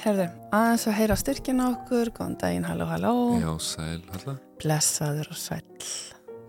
[0.00, 0.24] Herðu,
[0.56, 3.12] aðeins að heyra styrkina okkur, góðan daginn, halló, halló.
[3.42, 4.34] Já, sæl, halla.
[4.62, 5.60] Blessaður og sæl.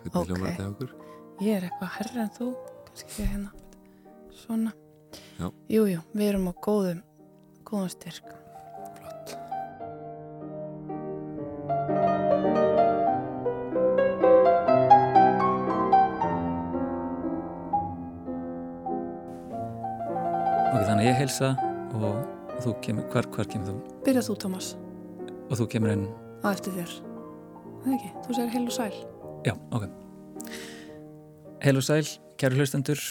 [0.06, 0.28] Hvernig Ok.
[0.30, 0.94] hljómar þetta okkur?
[1.42, 2.48] Ég er eitthvað herra en þú,
[2.88, 3.52] kannski ég hérna,
[4.44, 4.74] svona.
[5.40, 5.52] Já.
[5.68, 7.04] Jú, jú, við erum á góðum,
[7.66, 8.30] góðum styrk.
[8.96, 9.36] Flott.
[20.72, 21.50] Ok, þannig að ég heilsa
[21.98, 22.20] og,
[22.62, 23.96] og þú kemur, hvar, hvar kemur þú?
[24.06, 24.68] Byrjað þú, Tómas,
[25.52, 26.06] Og þú kemur inn,
[26.46, 26.92] á eftir þér.
[27.82, 28.94] Það ekki, þú segir heil og sæl.
[29.44, 29.88] já, ok.
[31.62, 32.06] Heil og sæl,
[32.38, 33.02] kæru hlustendur,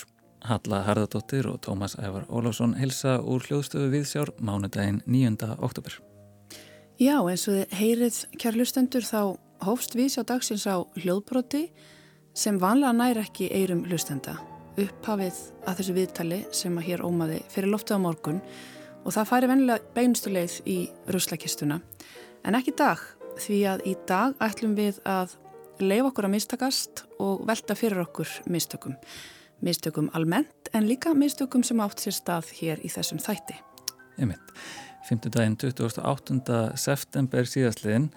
[0.48, 5.36] Halla Harðardóttir og Tómas Ævar Ólafsson heilsa úr hljóðstöfu Viðsjár mánudaginn 9.
[5.60, 5.98] oktober.
[7.00, 9.20] Já, eins og þið heyrið kjærlustendur þá
[9.66, 11.66] hófst við sjá dagsins á hljóðbroti
[12.32, 14.38] sem vanlega nær ekki eirum hlustenda.
[14.80, 15.36] Upphafið
[15.68, 18.40] að þessu viðtali sem að hér ómaði fyrir loftið á morgun
[19.04, 20.78] og það færi vennilega beinustu leið í
[21.12, 21.80] ruslakistuna.
[22.44, 23.02] En ekki í dag,
[23.40, 25.36] því að í dag ætlum við að
[25.80, 28.96] leif okkur að mistakast og velta fyrir okkur mistökum.
[29.64, 33.56] Mistökum almennt en líka mistökum sem átt sér stað hér í þessum þætti.
[34.20, 34.54] Einmitt.
[35.08, 35.30] 5.
[35.32, 36.76] daginn 28.
[36.76, 38.10] september síðastliðin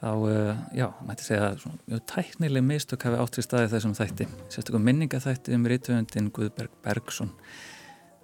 [0.00, 1.50] þá, uh, já, mætti segja
[1.88, 4.28] mjög tæknileg mistök hafi átt sér staði þessum þætti.
[4.48, 7.32] Sérstaklega minningaþætti um rítvöndin Guðberg Bergson.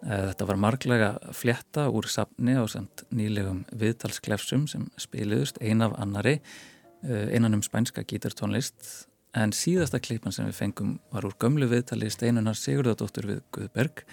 [0.05, 5.97] Uh, þetta var marglega flétta úr safni á samt nýlegum viðtalsklefsum sem spiliðust ein af
[5.97, 11.69] annari uh, innan um spænska gítartónlist en síðasta klipan sem við fengum var úr gömlu
[11.71, 14.05] viðtali Steinunar Sigurðardóttur við Guðberg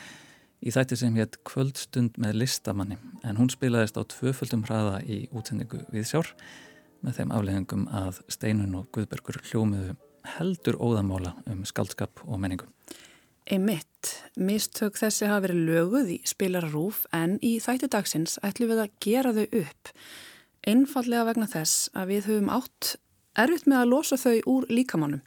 [0.63, 5.83] í þætti sem hétt Kvöldstund með listamanni en hún spilaðist á tvöföldum hraða í útsendingu
[5.91, 6.31] við sjár
[7.03, 9.97] með þeim afleðingum að Steinun og Guðbergur hljómiðu
[10.37, 12.69] heldur óðamála um skaldskap og menningu.
[13.43, 18.93] Einmitt, mistök þessi hafa verið löguð í spilararúf en í þætti dagsins ætlum við að
[19.03, 19.91] gera þau upp.
[20.63, 22.93] Einfallega vegna þess að við höfum átt
[23.43, 25.25] erfitt með að losa þau úr líkamannum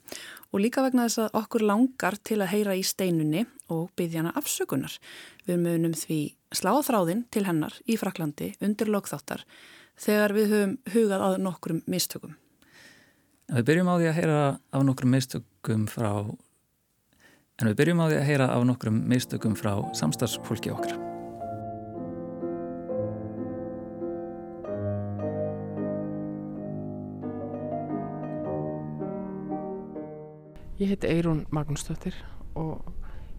[0.48, 4.32] og líka vegna þess að okkur langar til að heyra í steinunni og byggja hana
[4.40, 4.96] afsökunar.
[5.44, 6.20] Við munum því
[6.56, 9.44] sláða þráðinn til hennar í Fraklandi undir lokþáttar
[10.00, 12.32] þegar við höfum hugað að nokkrum mistökum.
[13.52, 14.40] Við byrjum á því að heyra
[14.72, 16.10] af nokkrum mistökum frá
[17.56, 20.96] en við byrjum á því að heyra af nokkrum mistökum frá samstarfsfólki okkar.
[30.76, 32.18] Ég heiti Eirún Magnúsdóttir
[32.52, 32.84] og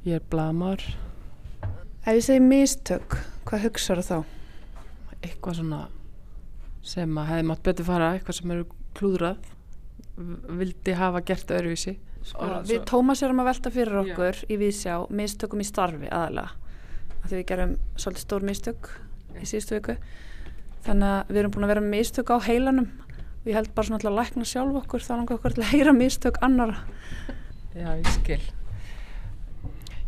[0.08, 0.82] ég er blamar
[2.08, 4.18] Ef ég segi mistök, hvað hugsaðu þá?
[5.26, 5.80] eitthvað svona
[6.86, 8.68] sem að hefði mátt betur fara eitthvað sem eru
[8.98, 9.48] klúðrað
[10.60, 15.64] vildi hafa gert öðruvísi Sko, við Tómas erum að velta fyrir okkur í viðsjá mistökum
[15.64, 16.50] í starfi aðalega
[17.22, 18.90] af því við gerum svolítið stór mistök
[19.38, 19.98] í síðustu viku.
[20.88, 24.02] Þannig að við erum búin að vera mistök á heilanum og ég held bara svona
[24.04, 26.82] til að lækna sjálf okkur þá langar okkur til að heyra mistök annara
[27.78, 28.42] Já, ég skil.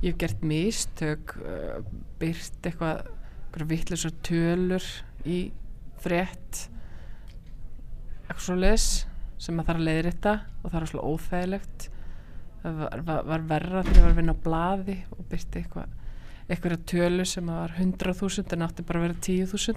[0.01, 1.79] Ég hef gert mistök uh,
[2.19, 4.85] byrt eitthvað vittlisar tölur
[5.27, 5.51] í
[5.99, 6.65] frétt
[8.25, 8.89] eitthvað svo les
[9.39, 11.87] sem maður þarf að leiðrita og það er svona óþægilegt
[12.63, 15.97] var, var, var verra þegar ég var að vinna á blaði og byrti eitthvað
[16.49, 19.75] eitthvað tölu sem var 100.000 en átti bara að vera 10.000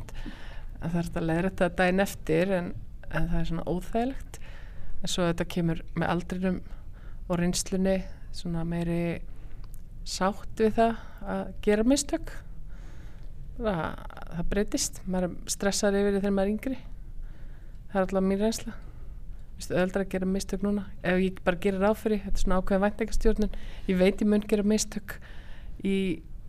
[0.82, 2.70] en það er þetta að leiðrita það daginn eftir en,
[3.10, 4.38] en það er svona óþægilegt.
[5.02, 6.60] En svo þetta kemur með aldrinum
[7.28, 7.96] og reynslunni
[8.34, 9.02] svona meiri
[10.08, 10.96] sátt við það
[11.34, 12.32] að gera mistök.
[13.58, 13.82] Það,
[14.32, 15.02] það breytist.
[15.06, 16.80] Maður stressar yfir þegar maður er yngri.
[17.92, 18.78] Það er alltaf mín reynsla
[19.70, 20.86] Öðvöldra að gera mistök núna.
[21.06, 23.56] Ef ég bara gerir áfyrir, þetta er svona ákveðin væntingastjórnun
[23.88, 25.16] ég veit ég mun gera mistök
[25.86, 25.96] í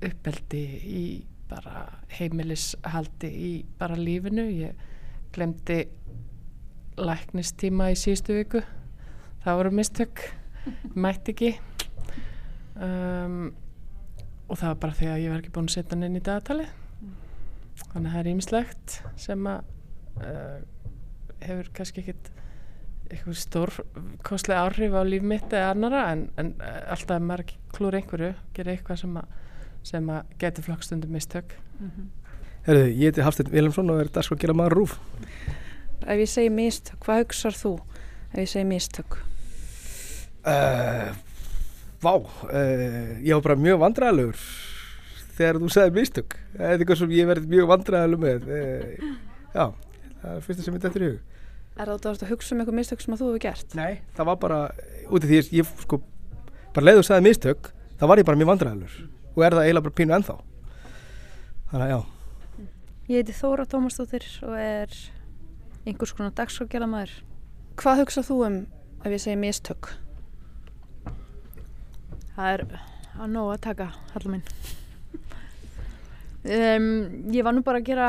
[0.03, 1.03] uppeldi í
[1.51, 1.85] bara
[2.17, 4.47] heimilishaldi í bara lífinu.
[4.49, 4.79] Ég
[5.35, 5.83] glemdi
[6.97, 8.63] læknistíma í síðustu viku.
[9.43, 10.23] Það voru mistök.
[11.05, 11.51] Mætti ekki.
[12.73, 13.51] Um,
[14.49, 16.23] og það var bara því að ég var ekki búin að setja hann inn í
[16.23, 16.65] dagatali
[17.93, 19.69] þannig að það er ýmislegt sem að
[20.21, 20.57] uh,
[21.43, 22.29] hefur kannski ekkit
[23.13, 23.73] eitthvað stór
[24.25, 27.99] kostlega áhrif á líf mitt eða annara en, en uh, alltaf ef maður ekki klúr
[27.99, 29.37] einhverju gera eitthvað sem að,
[29.93, 31.55] sem að geti flokkstundum mistök
[32.63, 34.93] Herðu, ég heiti Hafsteinn Viljámsson og er dags að gera maður rúf.
[35.99, 37.71] Ef ég segi mistök, hvað hugsar þú
[38.31, 39.17] ef ég segi mistök?
[40.47, 41.09] Uh,
[42.03, 44.45] vá, uh, ég var bara mjög vandræðalegur
[45.35, 46.37] þegar þú sagði mistök.
[46.53, 48.47] Það er eitthvað sem ég verði mjög vandræðalegu með.
[48.47, 49.11] Uh,
[49.51, 49.65] já,
[50.21, 51.32] það er fyrsta sem ég dættur í hug.
[51.73, 53.75] Er það að hugsa um eitthvað mistök sem að þú hefur gert?
[53.77, 54.57] Nei, það var bara,
[55.09, 55.99] út af því ég sko,
[56.75, 58.97] bara leiðu þú sagði mistök, þá var ég bara mjög vandræðalegur
[59.33, 60.35] og er það eiginlega bara pínu ennþá.
[61.71, 62.01] Þannig að já,
[63.03, 64.93] Ég heiti Þóra Tómasdóttir og er
[65.83, 67.17] einhvers konar dagsfrákjala maður.
[67.81, 68.55] Hvað hugsað þú um
[69.03, 69.89] ef ég segi mistök?
[72.37, 74.45] Það er að nóg að taka, hallar minn.
[76.47, 76.87] um,
[77.35, 78.07] ég var nú bara að gera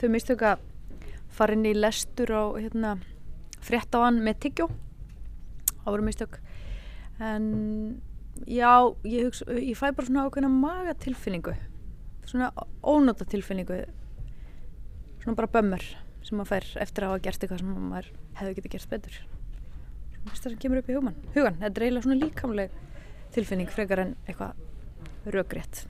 [0.00, 0.46] þau mistök
[1.56, 2.98] inn í lestur á hérna,
[3.64, 4.66] frétt á hann með tyggjó.
[5.80, 6.36] Það voru mistök.
[7.20, 7.46] En
[8.44, 8.72] já,
[9.08, 11.56] ég, hugsa, ég fæ bara svona ákveðna magatilfinningu.
[12.28, 12.52] Svona
[12.84, 13.80] ónóta tilfinningu.
[15.24, 15.84] Svona bara bömmur
[16.20, 19.18] sem maður fær eftir að hafa gert eitthvað sem maður hefði getið gert betur.
[20.14, 21.20] Svona það sem kemur upp í hugan.
[21.34, 22.78] Hugan, þetta er eiginlega svona líkamleg
[23.34, 25.84] tilfinning frekar en eitthvað röggrétt.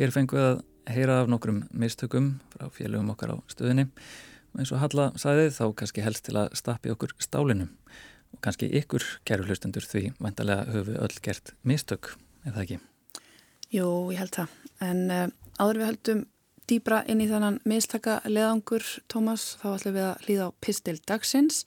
[0.00, 0.60] Hér fengum við að
[0.94, 5.64] heyra af nokkrum mistökum frá félögum okkar á stöðinni og eins og Halla sæði þá
[5.76, 7.68] kannski helst til að stappi okkur stálinum
[8.32, 12.14] og kannski ykkur kæru hlustendur því vantarlega höfum við öll gert mistök,
[12.46, 12.80] er það ekki?
[13.76, 14.56] Jú, ég held það.
[14.88, 15.22] En uh,
[15.60, 16.26] áður við höldum
[16.72, 21.66] dýbra inn í þannan mistaka leðangur, Tómas, þá ætlum við að hlýða á Pistil Dagsins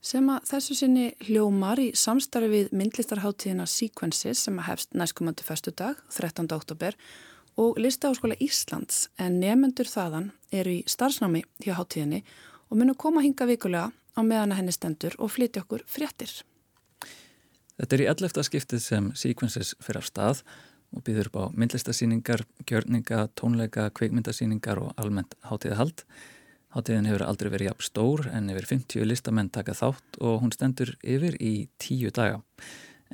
[0.00, 5.76] sem að þessu sinni hljómar í samstarfi við myndlistarháttíðina Sequences sem að hefst næstkomandi festu
[5.76, 6.48] dag, 13.
[6.56, 7.26] oktober og
[7.58, 12.20] Listaháskóla Íslands en nefnendur þaðan eru í starfsnámi hjá háttíðinni
[12.70, 16.30] og munu koma hinga vikulega á meðan að henni stendur og flytja okkur fréttir.
[17.78, 20.42] Þetta er í ellefta skiptið sem Sequences fyrir af stað
[20.94, 26.04] og býður upp á myndlistasýningar, gjörninga, tónleika, kveikmyndasýningar og almennt háttíðahald.
[26.76, 30.94] Háttíðin hefur aldrei verið jafn stór en yfir 50 listamenn taka þátt og hún stendur
[31.02, 32.38] yfir í tíu daga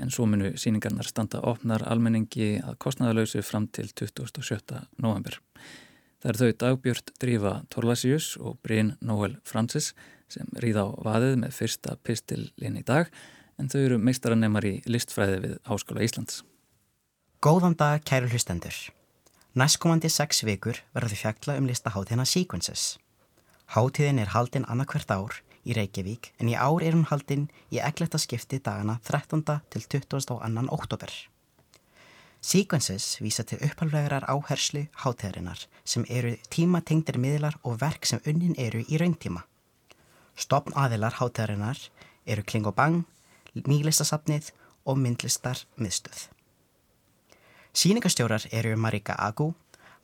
[0.01, 4.81] en svo munu síningarnar standa opnar almenningi að kostnæðalauðsu fram til 27.
[5.03, 5.39] november.
[6.25, 9.93] Það er þau dagbjörnt drífa Torvasius og Bryn Noel Francis
[10.33, 13.13] sem ríða á vaðið með fyrsta pistilinn í dag
[13.61, 16.43] en þau eru meistaranemar í listfræði við Háskóla Íslands.
[17.45, 18.75] Góðan dag kæru hlustendur.
[19.55, 22.95] Næstkomandi sex vikur verður fjalla um listaháttíðina Sequences.
[23.77, 28.21] Háttíðin er haldinn annarkvert ár í Reykjavík en í ár er hún haldinn í egletta
[28.21, 29.43] skipti dagana 13.
[29.71, 30.69] til 22.
[30.71, 31.13] oktober.
[32.45, 38.83] Sequences vísa til upphalvlegarar áherslu hátíðarinnar sem eru tímatengdir miðlar og verk sem unnin eru
[38.85, 39.47] í rauntíma.
[40.37, 41.81] Stopn aðilar hátíðarinnar
[42.27, 43.07] eru Kling og Bang,
[43.55, 44.51] Nýlistasafnið
[44.85, 46.27] og Myndlistar miðstöð.
[47.75, 49.55] Sýningastjórar eru Marika Agu,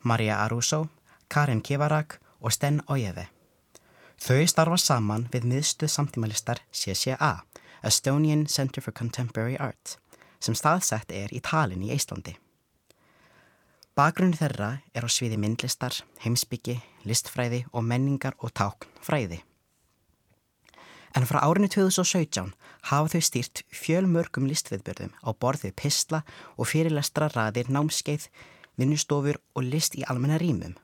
[0.02, 0.88] Maria Aruso,
[1.28, 3.28] Karin Kivarak og Sten Ojeve.
[4.20, 7.38] Þau starfa saman við miðstuð samtímalistar CCA,
[7.80, 9.94] Estonian Center for Contemporary Art,
[10.44, 12.34] sem staðsett er í talin í Íslandi.
[13.96, 16.76] Bakgrunni þeirra er á sviði myndlistar, heimsbyggi,
[17.08, 19.40] listfræði og menningar og táknfræði.
[21.16, 22.52] En frá árinu 2017
[22.92, 26.22] hafa þau stýrt fjölmörgum listviðbjörðum á borðið pistla
[26.60, 28.28] og fyrirlestra raðir námskeið,
[28.76, 30.76] vinnustofur og list í almenna rýmum.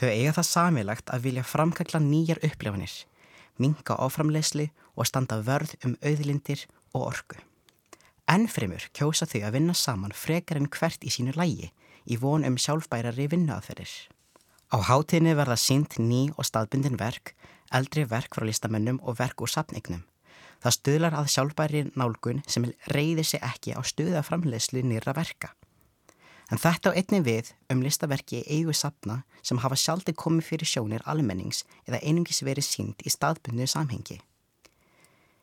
[0.00, 2.92] Þau eiga það samilagt að vilja framkakla nýjar upplefanir,
[3.60, 6.62] minga áframleysli og standa vörð um auðlindir
[6.96, 7.36] og orgu.
[8.30, 11.68] Ennfremur kjósa þau að vinna saman frekar en hvert í sínu lægi
[12.08, 13.92] í von um sjálfbærari vinnuaðferðir.
[14.72, 17.34] Á hátíðinni verða sínt ný og staðbundin verk,
[17.68, 20.06] eldri verk frá listamönnum og verk úr sapnignum.
[20.64, 25.52] Það stuðlar að sjálfbæri nálgun sem reyðir sig ekki á stuða framleiðslu nýra verka.
[26.50, 31.04] En þetta á einni við um listaverki eigu sapna sem hafa sjálfði komið fyrir sjónir
[31.06, 34.18] almennings eða einungis verið sínt í staðbundinu samhengi.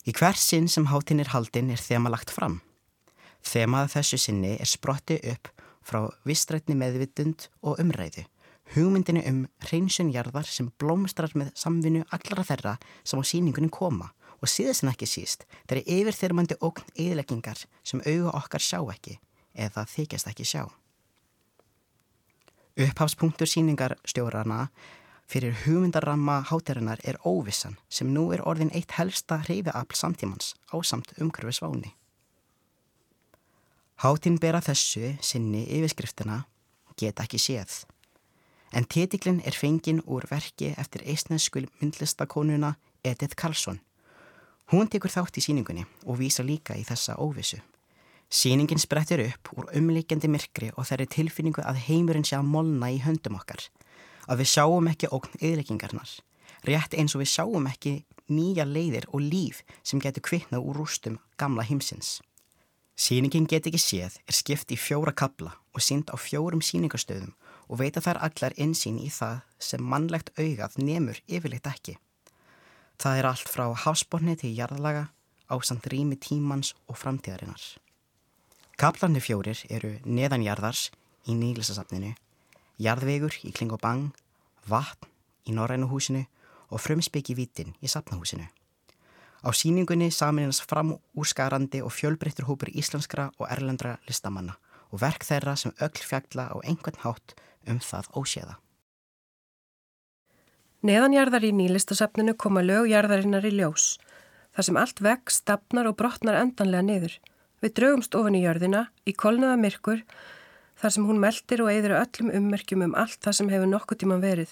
[0.08, 2.60] Í hver sinn sem hátíðin er haldinn er þema lagt fram.
[3.44, 5.52] Þemað þessu sinni er sprotti upp
[5.88, 8.26] frá vistrætni meðvitund og umræðu.
[8.76, 12.74] Hugmyndinu um hreinsunjarðar sem blómstrar með samvinnu allara þeirra
[13.08, 14.10] sem á síningunum koma
[14.42, 19.16] og síðast en ekki síst þeirri yfirþyrmandi ógn eðleggingar sem auga okkar sjá ekki
[19.56, 20.68] eða þykjast ekki sjá.
[22.78, 24.68] Upphafspunktur síningarstjórarna
[25.26, 31.10] fyrir hugmyndarramma hátirinnar er óvissan sem nú er orðin eitt helsta hreyfiafl samtímans á samt
[31.18, 31.96] umhverfi sváni.
[33.98, 36.44] Hátin bera þessu sinni yfirskriftina
[37.02, 37.80] geta ekki séð.
[38.78, 43.82] En titiklinn er fenginn úr verki eftir eistneskul myndlistakonuna Edith Karlsson.
[44.70, 47.58] Hún tekur þátt í síningunni og vísa líka í þessa óvissu.
[48.30, 53.00] Síningin sprettir upp úr umleikjandi myrkri og þeirri tilfinningu að heimurinn sé að molna í
[53.00, 53.62] höndum okkar.
[54.28, 56.10] Að við sjáum ekki ógn yðleikingarnar.
[56.68, 57.94] Rétt eins og við sjáum ekki
[58.28, 62.18] nýja leiðir og líf sem getur kvittnað úr rústum gamla heimsins.
[62.98, 67.32] Sýningin get ekki séð er skipt í fjóra kabla og sínd á fjórum síningastöðum
[67.70, 71.96] og veita þær allar insýn í það sem mannlegt augað nemur yfirleitt ekki.
[72.98, 75.12] Það er allt frá hafsbórni til jarðlaga
[75.48, 77.78] á samt rými tímans og framtíðarinnar.
[78.78, 80.92] Kaplarnir fjórir eru neðanjarðars
[81.26, 82.12] í nýlisasafninu,
[82.78, 84.12] jarðvegur í Klingobang,
[84.70, 85.08] vatn
[85.50, 86.28] í Norrænu húsinu
[86.70, 88.46] og frumspeki vítin í safnahúsinu.
[89.42, 94.60] Á síningunni saminins fram úrskarandi og fjölbreyttur hópur íslenskra og erlendra listamanna
[94.92, 97.34] og verk þeirra sem öll fjagla á einhvern hátt
[97.66, 98.60] um það óséða.
[100.86, 103.98] Neðanjarðar í nýlistasafninu koma lögjarðarinnar í ljós,
[104.54, 107.18] þar sem allt vekk, stapnar og brotnar endanlega niður.
[107.64, 110.04] Við draugumst ofan í jörðina, í kolnaða myrkur,
[110.78, 114.22] þar sem hún meldir og eigður öllum ummerkjum um allt það sem hefur nokkuð tíman
[114.22, 114.52] verið.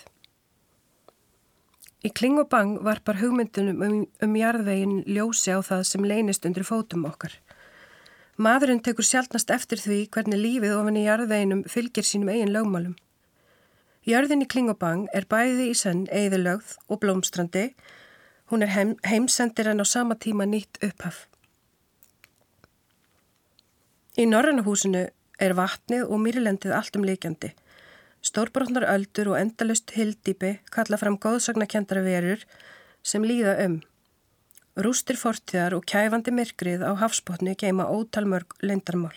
[2.06, 6.66] Í kling og bang varpar hugmyndunum um, um jarðvegin ljósi á það sem leynist undir
[6.66, 7.34] fótum okkar.
[8.38, 12.98] Maðurinn tekur sjálfnast eftir því hvernig lífið ofan í jarðveginum fylgir sínum eigin lögmálum.
[14.06, 17.70] Jörðin í Klingobang er bæði í senn eðilögð og blómstrandi.
[18.52, 21.26] Hún er heim, heimsendir en á sama tíma nýtt upphaf.
[24.16, 25.02] Í Norrannahúsinu
[25.44, 27.50] er vatnið og mýrilendið allt um líkjandi.
[28.24, 32.46] Stórbrotnar öldur og endalust hildýpi kalla fram góðsagnakendara verur
[33.04, 33.76] sem líða um.
[34.80, 39.16] Rústir fortíðar og kæfandi myrkrið á hafsbótni geima ótalmörg lendarmál.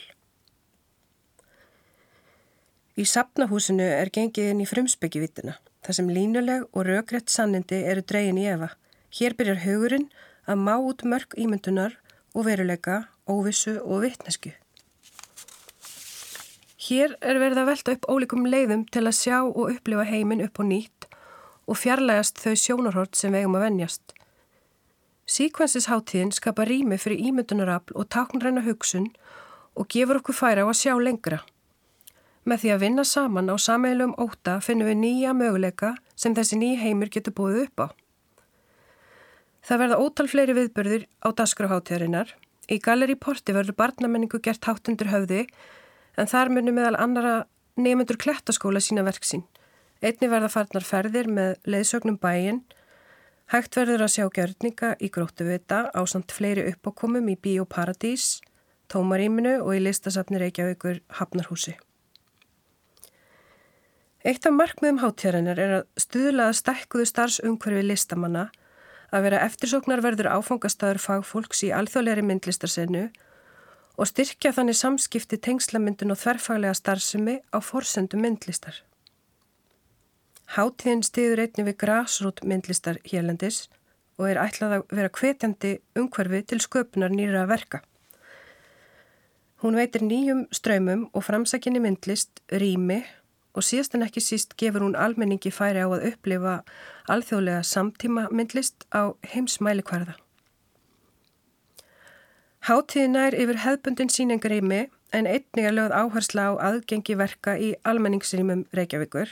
[2.99, 8.43] Í sapnahúsinu er gengið inn í frumspekivítina, þar sem línuleg og rökrétt sannindi eru dregin
[8.43, 8.75] í efa.
[9.15, 10.11] Hér byrjar hugurinn
[10.51, 11.95] að má út mörg ímyndunar
[12.35, 14.59] og veruleika, óvissu og vittnesku.
[16.89, 20.61] Hér er verið að velta upp ólíkum leiðum til að sjá og upplifa heiminn upp
[20.63, 21.09] og nýtt
[21.69, 24.15] og fjarlægast þau sjónarhort sem vegum að venjast.
[25.29, 29.11] Síkvensisháttíðin skapa rými fyrir ímyndunarafl og taknræna hugsun
[29.77, 31.43] og gefur okkur færa á að sjá lengra.
[32.49, 36.81] Með því að vinna saman á sameilum óta finnum við nýja möguleika sem þessi nýja
[36.87, 37.87] heimur getur búið upp á.
[39.61, 42.33] Það verða ótal fleiri viðbörðir á dasgrafháttíðarinnar.
[42.73, 45.45] Í Galeri Porti verður barnamenningu gert háttundur höfði
[46.19, 47.37] en þar munum meðal annara
[47.79, 49.45] nefnendur klettaskóla sína verksín.
[50.03, 52.63] Einni verða farnar ferðir með leiðsögnum bæin,
[53.51, 58.39] hægt verður að sjá gjörninga í gróttuvita á samt fleiri uppákomum í Bíóparadís,
[58.89, 61.75] Tómaríminu og í listasafni Reykjavíkur Hafnarhúsi.
[64.27, 68.49] Eitt af markmiðum hátjæranar er að stuðlaða stækkuðu starfsumhverfi listamanna
[69.15, 73.05] að vera eftirsóknarverður áfangastæður fagfólks í alþjóðleiri myndlistarsenu
[73.99, 78.77] og styrkja þannig samskipti tengslamyndun og þverfaglega starfsemi á forsendum myndlistar.
[80.55, 83.67] Háttíðin stiður einni við grásrút myndlistar hérlendis
[84.19, 87.83] og er ætlað að vera hvetjandi umhverfi til sköpunar nýra að verka.
[89.59, 93.03] Hún veitir nýjum ströymum og framsækinni myndlist, rými
[93.59, 96.61] og síðast en ekki síst gefur hún almenningi færi á að upplifa
[97.11, 100.15] alþjóðlega samtíma myndlist á heimsmæli hverða.
[102.69, 108.67] Háttíðin er yfir hefbundin sínengarými en einnig er lögð áhersla á aðgengi verka í almenningsrýmum
[108.77, 109.31] Reykjavíkur.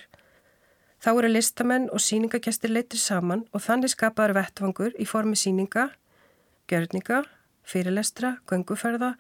[1.05, 5.91] Þá eru listamenn og síningagestir leytir saman og þannig skapaður vettvangur í formi síninga,
[6.73, 7.27] gjörninga,
[7.61, 9.13] fyrirlestra, gönguferða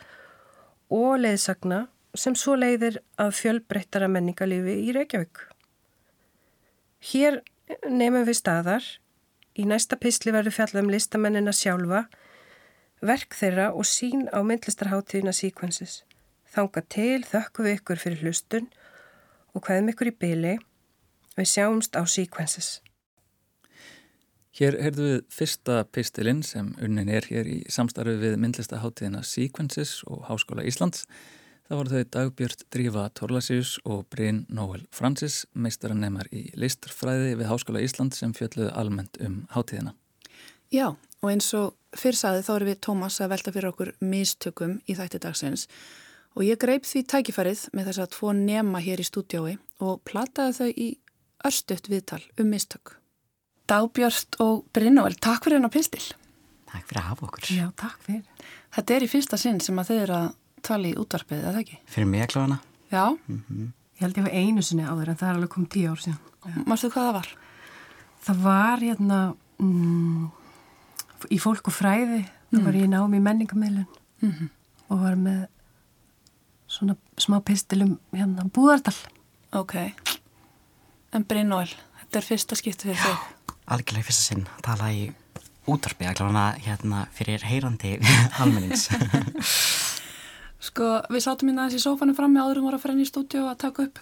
[0.88, 1.84] og leiðsagna
[2.16, 5.42] sem svo leiðir að fjölbreyttara menningalífi í Reykjavík.
[7.12, 7.42] Hér
[7.84, 8.94] nefnum við staðar,
[9.60, 12.06] í næsta písli verður fjallað um listamennina sjálfa,
[13.04, 16.02] verk þeirra og sín á myndlistarháttíðina Sequences.
[16.52, 18.68] Þanga til þökkum við ykkur fyrir hlustun
[19.52, 20.56] og hvaðum ykkur í byli,
[21.36, 22.80] við sjáumst á Sequences.
[24.56, 30.24] Hér heyrðu við fyrsta pistilinn sem unnin er hér í samstarfi við myndlistaháttíðina Sequences og
[30.30, 31.04] Háskóla Íslands.
[31.68, 37.84] Það voru þau Dagbjörn Drífa Torlasíus og Bryn Nóel Francis, meistaranemar í listarfræði við Háskóla
[37.84, 39.92] Ísland sem fjölluðu almennt um hátíðina.
[40.74, 40.88] Já,
[41.22, 45.22] og eins og fyrrsaði þá erum við Tómas að velta fyrir okkur mistökum í þætti
[45.22, 45.66] dagsins
[46.36, 50.56] og ég greip því tækifærið með þess að tvo nema hér í stúdjói og plataði
[50.58, 50.88] þau í
[51.46, 52.96] örstuðt viðtal um mistök.
[53.66, 56.04] Dagbjörn og Bryn Nóel, takk fyrir hennar pistil.
[56.70, 57.48] Takk fyrir að hafa okkur.
[57.50, 58.52] Já, takk fyrir.
[58.76, 60.28] Þetta er í fyrsta sinn sem að þau eru að
[60.66, 61.80] tala í útvarpið, eða ekki?
[61.90, 62.60] Fyrir mig klóðana.
[62.92, 63.16] Já.
[63.26, 63.72] Mm -hmm.
[63.96, 66.64] Ég held ég var einu sinni áður en það er alveg komið tíu ár síðan.
[66.66, 67.28] Mástu hvað það var?
[68.26, 69.20] Það var hérna
[69.58, 70.30] mm,
[71.32, 73.86] í fólk og fræði Þá var ég námi í menningamilun
[74.22, 74.48] Mhm.
[74.88, 75.46] og var með
[76.70, 78.94] svona smá pistilum hérna búðardal.
[79.52, 79.74] Ok.
[81.12, 81.68] En Brynóel,
[82.00, 83.18] þetta er fyrsta skipti fyrir þig.
[83.66, 85.12] Algjörlega í fyrsta sinn tala í
[85.66, 87.98] útvarpi klána hérna fyrir heyrandi
[88.40, 88.88] almennings.
[90.66, 93.44] Sko, við sátum hérna aðeins í sófanum frammi áður um voru að inn í stúdíu
[93.46, 93.98] að taka upp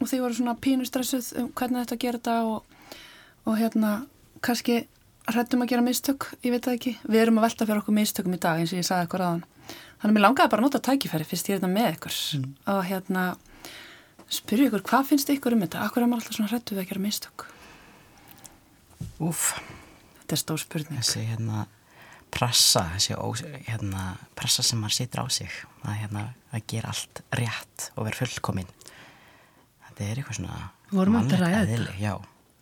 [0.00, 2.64] og þið voru svona pínu stressuð um hvernig þetta gera þetta og,
[3.46, 3.92] og hérna,
[4.42, 4.80] kannski
[5.30, 6.92] hrættum að gera mistök, ég veit það ekki.
[7.08, 9.44] Við erum að velta fyrir okkur mistökum í dag eins og ég sagði ykkur aðan.
[9.64, 12.16] Þannig að mér langaði bara að nota tækifæri fyrst ég er þetta með ykkur
[12.74, 13.22] og hérna
[14.34, 15.84] spyrja ykkur, hvað finnst ykkur um þetta?
[15.86, 17.46] Akkur er maður alltaf svona hrættu við að gera mistök?
[19.24, 19.46] Úf,
[20.20, 21.00] Þetta er stór spurning.
[21.00, 21.64] þessi hérna
[22.34, 23.26] pressa, þessi ó,
[23.68, 24.04] hérna,
[24.34, 25.50] pressa sem maður situr á sig
[25.84, 28.70] að, hérna, að gera allt rétt og vera fullkominn.
[29.88, 32.16] Þetta er eitthvað svona Vorum við að mannlegt ræða þetta?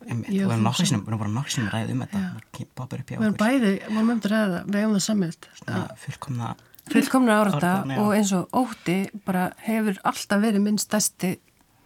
[0.09, 0.29] Einmitt.
[0.33, 2.21] Við þú við bara nokkuð sem ræðið um þetta.
[2.53, 3.47] Það poppar upp Við erum okkur.
[3.47, 5.49] bæði, vorum um þetta ræða, við hefum það samvilt.
[5.61, 6.53] Svona fullkomna,
[6.91, 11.29] Fullkomna árata og eins og ótti bara hefur alltaf verið minn stærsti,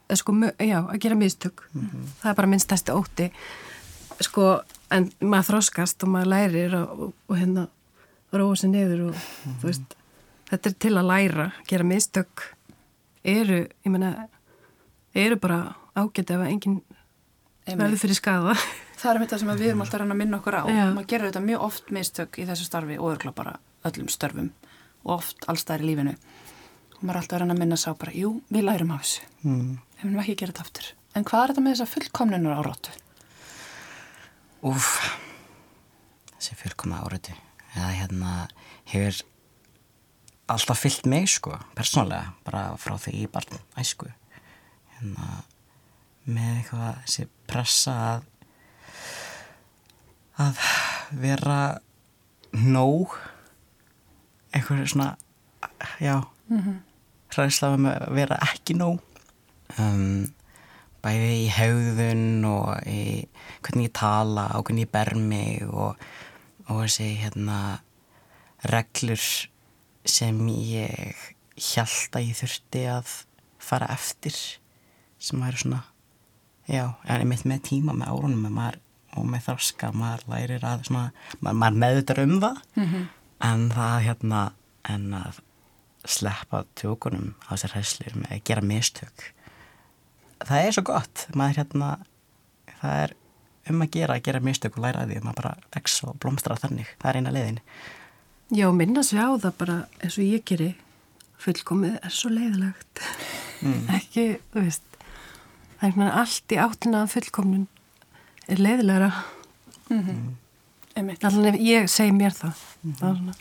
[0.10, 1.68] eða sko, já, að gera mistök.
[2.24, 3.28] Það er bara minn stærsti ótti.
[4.26, 4.48] Sko,
[4.90, 7.68] en maður þróskast og maður lærir og, og, og hérna
[8.34, 9.20] róa sér niður og
[9.62, 9.94] þú veist,
[10.50, 12.48] þetta er til að læra, gera mistök
[13.28, 14.28] eru, ég meina,
[15.14, 16.82] eru bara ágæti ef enginn.
[17.76, 18.54] Verður fyrir skada.
[19.02, 20.64] Það er þetta sem að við erum alltaf að að minna okkur á.
[20.72, 20.86] Já.
[20.96, 24.48] Maður gerir þetta mjög oft mistök í þessu starfi og örgla bara öllum störfum
[25.04, 26.14] og oft allstæðir í lífinu.
[26.98, 29.28] Og maður er alltaf að að minna sá bara, jú, við lærum af þessu.
[29.44, 30.88] mm, Við munum ekki gera þetta aftur.
[31.14, 32.96] En hvað er þetta með þessa fullkomnunur áróttu?
[34.68, 34.88] úf,
[36.38, 37.36] þessi fullkomna áratu.
[37.76, 38.32] Eða hérna
[38.90, 39.20] hefur
[40.50, 44.10] alltaf fyllt mig sko, persónlega, bara frá því í barn æsku.
[44.98, 45.44] Hérna,
[46.25, 48.25] með eitthvað þessi pressa að
[50.38, 50.60] að
[51.18, 51.62] vera
[52.53, 53.16] nóg
[54.53, 55.07] eitthvað svona
[56.01, 56.20] já
[57.33, 59.01] hræðsla um að vera ekki nóg.
[59.77, 60.29] Um,
[61.03, 63.01] bæði í hegðun og í
[63.66, 66.00] hvernig ég tala og hvernig ég ber mig og,
[66.68, 67.60] og þessi hérna
[68.68, 69.25] reglur
[70.07, 71.20] sem ég
[71.57, 73.14] hjælt að ég þurfti að
[73.62, 74.36] fara eftir
[75.20, 75.83] sem væri svona
[76.68, 78.80] já, en ég mitt með tíma með árunum maður,
[79.18, 81.06] og með þroska maður lærir að svona,
[81.40, 82.62] maður, maður meðutar um það.
[83.48, 84.44] En það hérna
[84.88, 85.42] en að
[86.08, 89.32] sleppa tjókunum á þessar hæslir með að gera mistök
[90.46, 91.25] það er svo gott.
[91.38, 91.92] Maður hérna
[92.80, 93.14] það er
[93.68, 96.92] um að gera, að gera mistök og læra því maður bara vex og blómstra þannig.
[97.01, 97.62] Það er eina leiðin.
[98.56, 100.70] Já, minna sig á það bara eins og ég geri.
[101.42, 103.03] Fullkomið er svo leiðilegt.
[103.98, 104.87] Ekki, þú veist
[105.77, 107.68] það er svona allt í áttina að fullkomnun
[108.48, 109.11] er leiðilegra
[110.98, 111.24] Einmitt.
[111.24, 113.37] allan ef ég segi mér það það er svona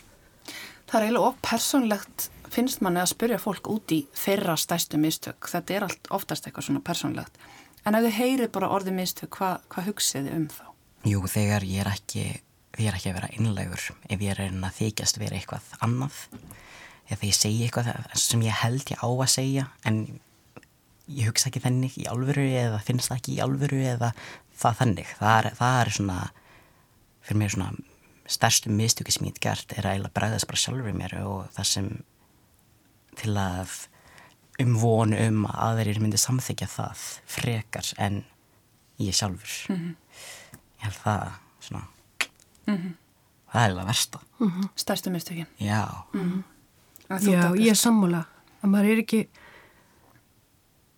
[0.87, 5.49] Það er eiginlega of persónlegt finnst manni að spyrja fólk út í þeirra stærstu mistök.
[5.51, 7.35] Þetta er allt oftast eitthvað svona persónlegt.
[7.83, 10.63] En ef þið heyrið bara orðið mistök, hvað hva hugsið þið um þá?
[11.11, 12.23] Jú, þegar ég er ekki
[12.77, 16.17] þegar ég er ekki að vera innlegur ef ég er að þykjast vera eitthvað annað
[16.37, 20.01] eða þegar ég segi eitthvað sem ég held ég á að segja en
[21.07, 24.11] ég hugsa ekki þannig í alvöru eða finnst það ekki í alvöru eða
[24.57, 25.13] það þannig.
[25.19, 26.17] Það er, það er svona
[27.27, 27.71] fyrir mér svona
[28.27, 31.45] stærstu mistöki sem ég hef gert er að eiginlega bregðast bara sjálfur í mér og
[31.55, 31.91] það sem
[33.17, 33.75] til að
[34.61, 38.21] um von um að aðrir myndi samþykja það frekar en
[39.01, 39.57] ég sjálfur.
[39.71, 41.27] Ég held það
[41.67, 41.85] svona
[42.67, 44.21] það er eiginlega versta.
[44.75, 45.47] Stærstu mistökin.
[45.57, 45.85] já,
[47.07, 48.25] þú, Já, ég er sammála.
[48.59, 49.21] Að maður er ekki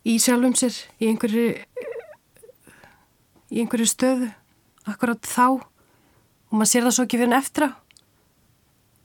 [0.08, 1.48] í sjálfum sér í einhverju
[3.50, 4.30] í einhverju stöðu
[4.90, 7.72] akkurat þá og maður sér það svo ekki fyrir en eftir á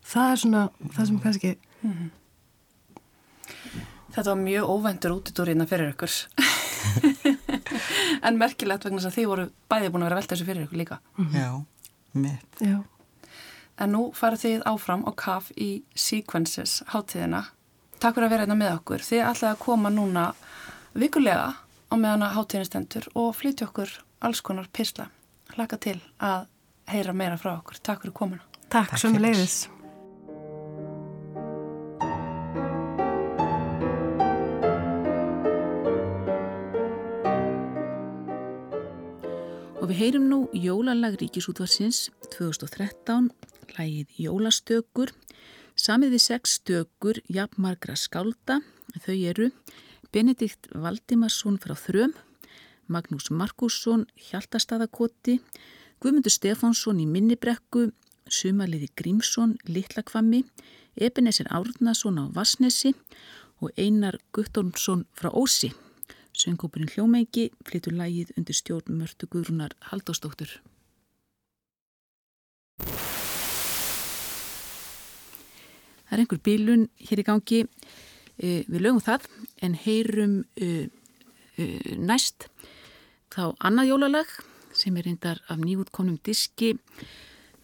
[0.05, 1.57] það er svona það sem kannski
[4.15, 6.13] Þetta var mjög óvæntur útidúrina fyrir ykkur.
[8.27, 10.79] en merkilegt vegna þess að þið voru bæði búin að vera velta þessu fyrir ykkur
[10.79, 10.99] líka.
[11.35, 11.49] já,
[12.15, 12.77] mitt já,
[13.83, 17.41] En nú farið þið áfram á kaf í Sequences hátíðina.
[17.99, 19.03] Takk fyrir að vera hérna með okkur.
[19.03, 20.29] Þið ætlaði að koma núna
[20.95, 21.53] vikulega
[21.91, 23.93] á meðan að hátíðin stendur og flytja okkur
[24.25, 25.11] alls konar pisla.
[25.55, 26.49] Hlaka til að
[26.91, 27.81] heyra meira frá okkur.
[27.83, 28.45] Takk fyrir komuna.
[28.69, 29.65] takk, Takk sem leiðis
[39.85, 43.27] Og við heyrum nú jólalag Ríkisútvarsins 2013,
[43.77, 45.11] lagið Jólastökur,
[45.77, 48.63] samið við sex stökur jafnmargra skálda.
[49.05, 49.51] Þau eru
[50.15, 52.13] Benedikt Valdimarsson frá Þröm,
[52.87, 55.41] Magnús Markusson, Hjaltastadakoti,
[55.99, 57.89] Guðmundur Stefánsson í Minnibrekku,
[58.31, 60.45] Sumaliði Grímsson, Littlakvammi,
[60.95, 62.95] Ebenezer Árnason á Vassnesi
[63.59, 65.73] og Einar Guttormsson frá Ósi.
[66.31, 70.61] Söngkópurinn Hljómengi flytur lægið undir stjórn Mörtu Guðrunar Haldástóttur.
[76.07, 77.65] Það er einhver bílun hér í gangi,
[78.39, 79.29] við lögum það
[79.63, 80.87] en heyrum uh,
[81.59, 82.49] uh, næst
[83.35, 84.31] þá annað jólalag
[84.75, 86.75] sem er reyndar af nýjútkonum diski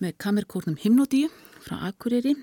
[0.01, 1.29] með kamerkórnum Hymnodíu
[1.61, 2.37] frá Akureyri.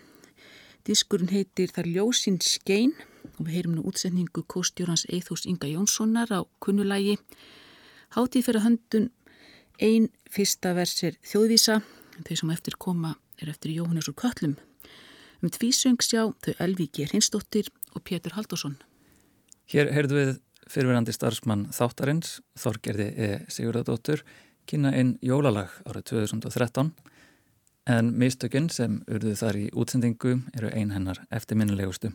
[0.88, 2.94] Diskurinn heitir Þar ljósinn skein
[3.38, 7.18] og við heyrum nú útsendingu kóstjórans Eithús Inga Jónssonar á kunnulægi.
[8.16, 9.10] Hátíð fyrir höndun
[9.84, 11.82] ein fyrsta versir þjóðvísa,
[12.26, 14.56] þau sem eftir koma er eftir Jóhannes úr Köllum.
[15.44, 18.78] Um tvísöng sjá þau Elvíki Hrinsdóttir og Pétur Haldásson.
[19.72, 20.34] Hér heyrðu við
[20.70, 23.30] fyrirverandi starfsmann þáttarins, Þorgerði E.
[23.52, 24.24] Sigurðardóttur,
[24.68, 26.92] kynna inn jólalag árið 2013
[27.88, 32.12] en mistökinn sem urðu þar í útsendingu eru ein hennar eftirminnilegustu.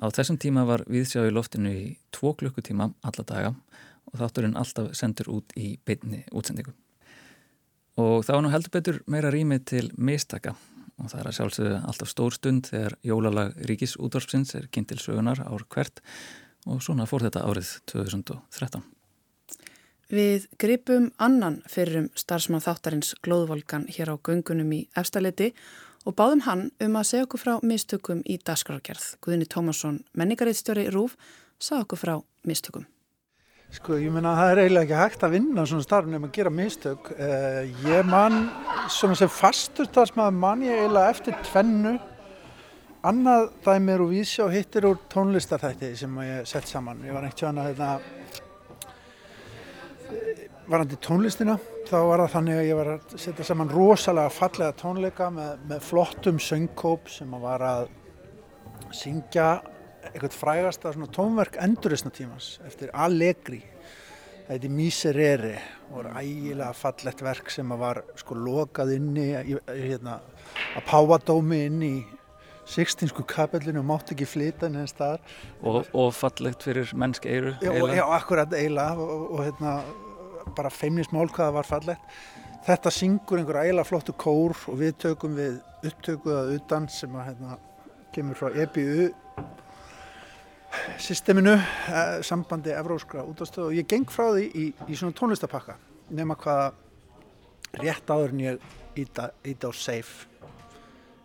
[0.00, 1.84] Á þessum tíma var viðsjá í loftinu í
[2.14, 3.54] tvo klukkutíma alla daga
[4.10, 6.74] og þátturinn alltaf sendur út í beinni útsendingu.
[8.00, 10.56] Og þá nú heldur betur meira rými til mistaka
[11.00, 15.42] og það er að sjálfsögðu alltaf stór stund þegar jólalag ríkisútvarpsins er kynnt til sögunar
[15.44, 16.02] ár hvert
[16.68, 18.82] og svona fór þetta árið 2013.
[20.10, 25.52] Við gripum annan fyrrum starfsmann þáttarins Glóðvolkan hér á göngunum í efstaleiti
[26.02, 29.14] og báðum hann um að segja okkur frá mistökum í dasgrárgerð.
[29.22, 31.14] Guðinni Tómasson, menningarriðstjóri Rúf,
[31.62, 32.14] sagði okkur frá
[32.48, 32.88] mistökum.
[33.70, 36.32] Sko, ég menna að það er eiginlega ekki hægt að vinna svona starfn um að
[36.34, 37.10] gera mistök.
[37.14, 38.40] Uh, ég man,
[38.90, 41.92] svona sem fastur starfsmæður man ég eiginlega eftir tvennu.
[43.06, 47.06] Annað dæmi eru vísjá hittir úr tónlistarþætti sem ég sett saman.
[47.06, 47.92] Ég var ekkert sjöna hérna,
[50.66, 51.56] varandi tónlistina.
[51.86, 55.86] Þá var það þannig að ég var að setja saman rosalega fallega tónleika með, með
[55.86, 57.86] flottum söngkóp sem að var að
[58.98, 59.52] syngja
[60.10, 63.60] eitthvað frægasta tónverk enduristna tímans eftir Allegri.
[64.46, 65.58] Það heiti Miserere
[65.90, 70.16] og var ægilega fallett verk sem var sko lokað inni hérna,
[70.74, 71.94] að Páadómi inn í
[72.70, 75.22] Sixtinsku kapellinu og mátt ekki flyta en einn staðar
[75.66, 79.72] og, og fallegt fyrir mennsk eiru já, já, akkurat eiginlega og, og, og hérna,
[80.58, 82.20] bara feimnismál hvaða var fallegt.
[82.66, 85.58] Þetta syngur einhver ægilega flottu kór og við tökum við
[85.88, 87.58] upptökuðað utan sem að hérna,
[88.14, 89.10] kemur frá EBU
[91.00, 95.76] systeminu, eh, sambandi Evróskra útastöðu og ég geng frá því í, í svona tónlistapakka
[96.10, 96.72] nema hvaða
[97.80, 98.60] rétt áður en ég
[98.98, 100.26] íta, á safe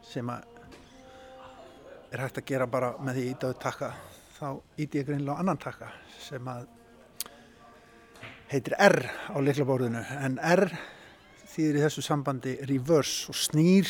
[0.06, 0.44] sem að
[2.14, 3.92] er hægt að gera bara með því íta á takka
[4.38, 6.68] þá íti ég greinlega á annan takka sem að
[8.52, 9.00] heitir R
[9.34, 10.70] á liklabórðinu en R
[11.56, 13.90] þýðir í þessu sambandi reverse og snýr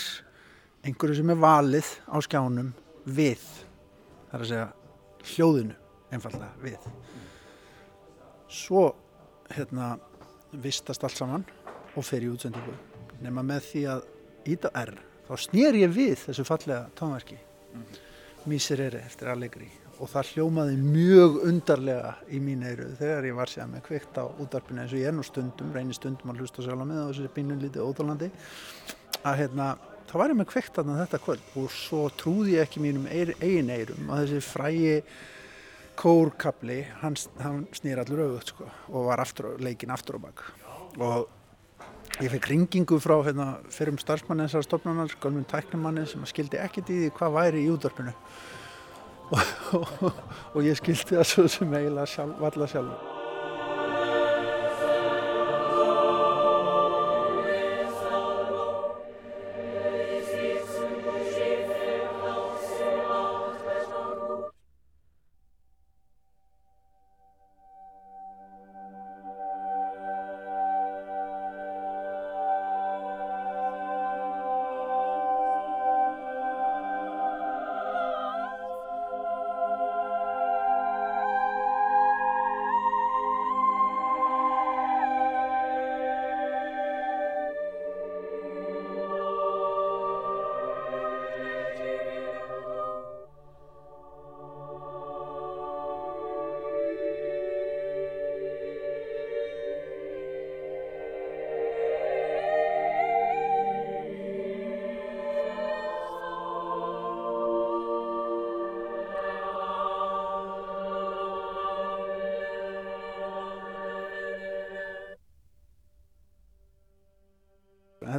[0.85, 2.73] einhverju sem er valið á skjánum
[3.05, 3.43] við
[4.31, 4.67] þar að segja
[5.33, 5.75] hljóðinu
[6.13, 6.89] einfallega við.
[8.51, 8.87] Svo
[9.51, 9.95] hérna
[10.63, 11.45] vistast allt saman
[11.95, 12.75] og fer í útsendingu.
[13.23, 14.05] Nema með því að
[14.51, 14.93] íta R
[15.25, 17.37] þá snýr ég við þessu fallega tónverki.
[18.49, 19.71] Miserere eftir Allegri.
[19.95, 24.27] Og það hljómaði mjög undarlega í mín eiru þegar ég var sér með kveikt á
[24.27, 27.31] útarpinu eins og ég er nú stundum, reynir stundum að hlusta sjálf mig og þessi
[27.37, 28.29] bínun lítið óþálandi
[29.23, 29.69] að hérna
[30.13, 31.47] var ég með kveikt þarna þetta kvöld.
[31.59, 34.97] Og svo trúði ég ekki mínum eigin eirum að þessi frægi
[35.95, 40.43] kórkabli hann, hann snýr allur auðvöld sko, og var aftur, leikin aftur á bak.
[40.99, 46.91] Og ég fekk ringingu frá hérna, fyrrum starfsmann þessar stofnanar, gálminn tæknumanni sem skildi ekkert
[46.91, 48.15] í því hvað væri í útvarpinu.
[49.33, 50.17] Og, og,
[50.53, 53.14] og ég skildi það svo sem eiginlega sjálf, valla sjálf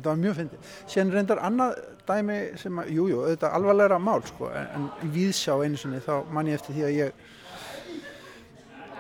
[0.07, 0.75] þetta var mjög fyndið.
[0.93, 4.69] Sér reyndar annað dæmi sem að, jújú, jú, þetta er alvarlega mál sko, en,
[5.03, 7.25] en viðsjá einu sinni þá man ég eftir því að ég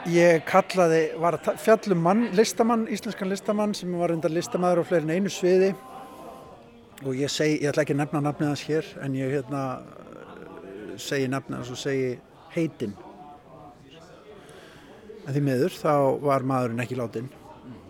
[0.07, 5.15] ég kallaði, var að fjallum mann, listamann, íslenskan listamann sem var reyndar listamæður á fleirin
[5.17, 5.73] einu sviði.
[7.05, 9.65] Og ég segi, ég ætla ekki að nefna nafnið hans hér en ég hérna
[11.03, 12.15] segi nafnið hans og segi
[12.55, 12.95] heitin
[15.27, 15.93] en því miður þá
[16.23, 17.29] var maðurinn ekki látin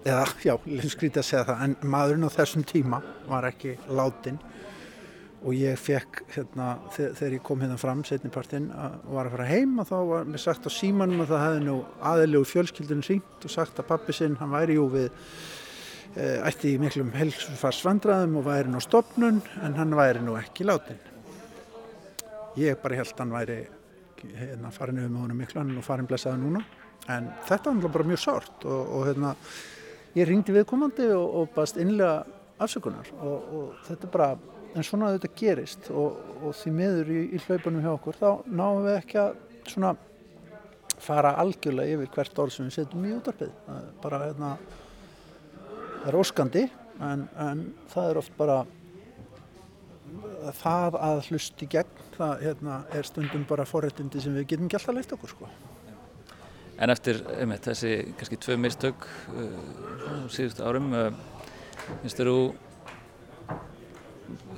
[0.07, 0.55] eða já,
[0.87, 4.39] skrítið að segja það en maðurinn á þessum tíma var ekki látin
[5.47, 9.77] og ég fekk hérna þegar ég kom hérna fram setnipartinn og var að fara heim
[9.83, 11.77] og þá var mér sagt á símanum að það hefði nú
[12.13, 16.81] aðilegu fjölskyldun ringt og sagt að pappi sinn hann væri jú við e, ætti í
[16.83, 21.03] miklum helsfarsvandræðum og væri nú stopnun en hann væri nú ekki látin
[22.57, 23.61] ég bara held hann væri
[24.35, 26.63] hérna farin yfir með honum miklu hann og farin blessaði núna.
[27.13, 29.35] En þetta var bara mjög sárt og, og hérna
[30.17, 32.25] ég ringdi viðkomandi og, og baðst innlega
[32.63, 34.31] afsökunar og, og þetta er bara
[34.77, 38.83] en svona þetta gerist og, og því meður í, í hlaupunum hjá okkur þá náum
[38.87, 39.95] við ekki að svona
[41.03, 43.53] fara algjörlega yfir hvert orð sem við setjum í útarpið
[44.03, 44.57] bara hérna
[46.01, 46.65] það er óskandi
[47.05, 48.63] en, en það er oft bara
[50.57, 55.01] það að hlusti gegn það hérna, er stundum bara forrættindi sem við getum gælt að
[55.01, 55.49] leita okkur sko.
[56.77, 61.09] En eftir einmitt, þessi kannski tvö mistök uh, síðustu árum uh,
[62.03, 62.39] finnst þú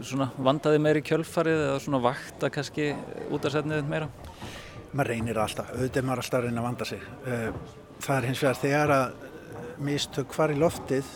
[0.04, 2.90] svona vandaði meiri kjölfarið eða svona vakta kannski
[3.35, 4.09] út af setnið meira?
[4.92, 7.02] Maður reynir alltaf, auðvitað maður alltaf reyna að vanda sig.
[7.28, 7.48] Eh,
[8.04, 9.26] það er hins vegar þegar að
[9.88, 11.12] mistök í loftið,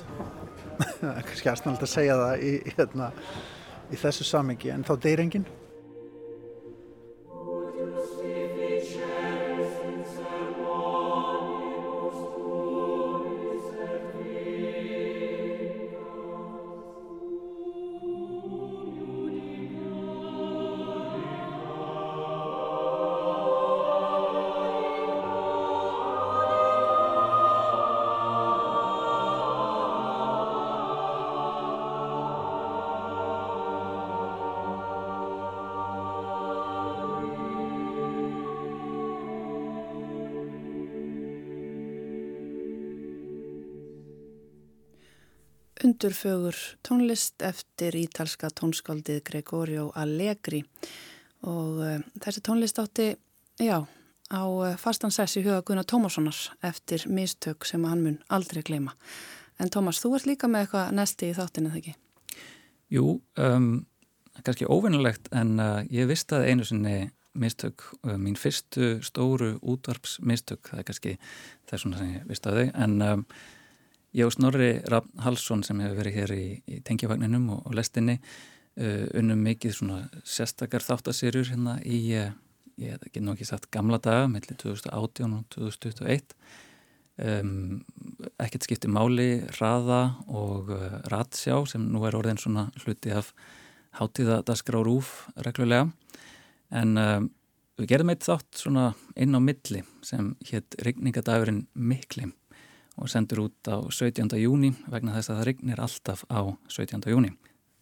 [1.29, 3.11] kannski aðsnald að segja það í, hérna,
[3.89, 5.49] í þessu samengi, en þá deyr enginn.
[46.03, 50.65] Undurfögur tónlist eftir ítalska tónskáldið Gregorio Allegri
[51.47, 53.13] og uh, þessi tónlist átti,
[53.63, 53.77] já,
[54.35, 58.97] á uh, fastan sess í huga Gunnar Tómassonar eftir mistök sem hann mun aldrei gleyma.
[59.63, 61.97] En Tómas, þú ert líka með eitthvað næsti í þáttinu, þegar ekki?
[62.99, 63.07] Jú,
[63.39, 63.73] um,
[64.43, 66.99] kannski óvinnulegt en uh, ég vist að einu sinni
[67.39, 71.19] mistök, mín fyrstu stóru útvarpsmistök, það er kannski
[71.71, 73.29] þessuna sem ég vist að þau, en um,
[74.13, 78.19] Ég og Snorri Raffn Hallsson sem hefur verið hér í, í tengjavagninum og, og lestinni
[78.21, 82.35] uh, unnum mikið svona sérstakar þáttasýrjur hérna í, uh,
[82.77, 86.37] ég hef ekki nokkið sagt gamla daga, mellir 2018 og 2021.
[87.23, 87.81] Um,
[88.41, 93.33] ekkert skipti máli, raða og uh, ratsjá sem nú er orðin svona hluti af
[93.97, 95.89] hátíðadaskra á rúf reglulega.
[96.69, 97.33] En um,
[97.81, 102.29] við gerðum eitt þátt svona inn á milli sem hétt Rigningadagurinn Mikli
[103.01, 104.29] og sendur út á 17.
[104.41, 107.09] júni vegna þess að það rignir alltaf á 17.
[107.09, 107.33] júni.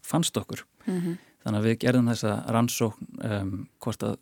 [0.07, 0.65] Fannst okkur.
[0.87, 1.19] Mm -hmm.
[1.45, 4.17] Þannig að við gerðum þessa rannsókn um, hvort að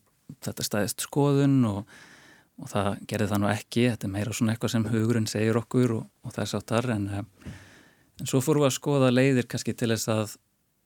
[0.45, 1.87] þetta stæðist skoðun og,
[2.59, 3.89] og það gerði það nú ekki.
[3.91, 7.27] Þetta er meira svona eitthvað sem hugurinn segir okkur og, og þess áttar en, um,
[8.21, 10.37] en svo fórum við að skoða leiðir kannski til þess að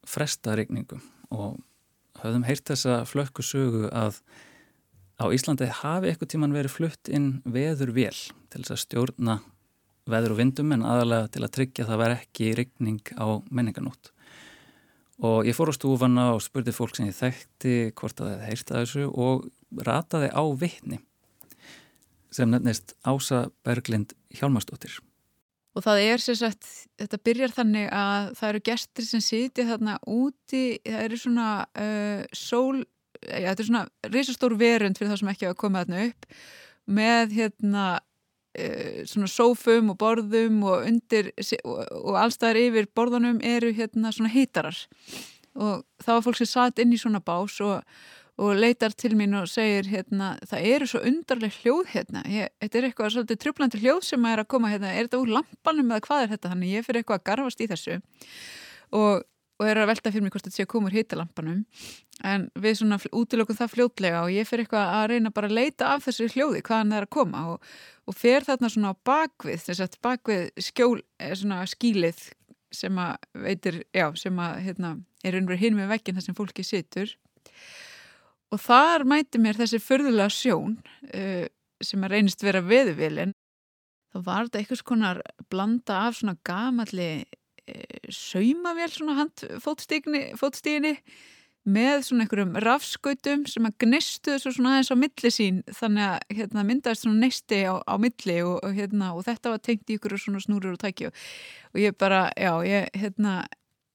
[0.06, 0.98] fresta rigningu
[1.30, 1.60] og
[2.22, 4.18] höfðum heyrt þessa flökkusögu að
[5.22, 8.16] á Íslandi hafi eitthvað tíman verið flutt inn veður vel
[8.50, 9.38] til þess að stjórna
[10.10, 14.10] veður og vindum en aðalega til að tryggja það verð ekki rigning á menninganót.
[15.22, 18.80] Og ég fór á stúfana og spurði fólk sem ég þekkti hvort að það heyrta
[18.80, 19.48] þessu og
[19.86, 20.98] rataði á vittni
[22.32, 24.96] sem nefnist Ása Berglind Hjálmarsdóttir.
[25.72, 26.66] Og það er sem sagt,
[27.00, 32.24] þetta byrjar þannig að það eru gestur sem sitja þarna úti, það eru svona uh,
[32.36, 32.82] sól,
[33.22, 36.28] já þetta er svona risastór verund fyrir það sem ekki hafa komið þarna upp
[36.92, 37.84] með hérna
[39.08, 41.30] svona sófum og borðum og undir
[41.64, 44.76] og, allstaðar yfir borðunum eru hérna svona hýtarar
[45.56, 47.80] og þá var fólk sem satt inn í svona bás og,
[48.40, 52.22] og leitar til mín og segir hérna það eru svo undarleg hljóð hérna.
[52.28, 55.34] Ég, þetta er eitthvað svolítið trjublandi hljóð sem er að koma hérna, er þetta úr
[55.38, 56.54] lampanum eða hvað er þetta?
[56.54, 57.98] Þannig ég fyrir eitthvað að garfast í þessu
[58.92, 59.26] og,
[59.60, 61.62] og er að velta fyrir mig hvort þetta sé að koma úr hýtalampanum
[62.28, 65.92] en við svona útilökum það fljótlega og ég fyrir eitthvað að reyna bara að leita
[65.96, 67.44] af þessu hljóði hvaðan það er að koma.
[67.52, 67.72] Og,
[68.08, 71.00] og fer þarna svona bakvið þess að bakvið skjól,
[71.38, 72.22] svona skílið
[72.72, 76.64] sem að veitir, já, sem að hérna, er einhverjum hinn með veggin þar sem fólki
[76.66, 77.12] situr.
[78.52, 80.78] Og þar mæti mér þessi förðulega sjón
[81.12, 81.44] uh,
[81.82, 83.34] sem að reynist vera veðuvilin
[84.12, 90.96] þá var þetta eitthvað konar blanda af svona gamalli uh, saumavél svona handfótstíginni
[91.62, 96.36] með svona einhverjum rafskautum sem að gnistu þessu svona aðeins á milli sín þannig að
[96.38, 99.98] hérna, myndaðist svona neisti á, á milli og, og, hérna, og þetta var tengt í
[99.98, 103.36] ykkur svona snúrur og tækju og ég bara, já, ég, hérna,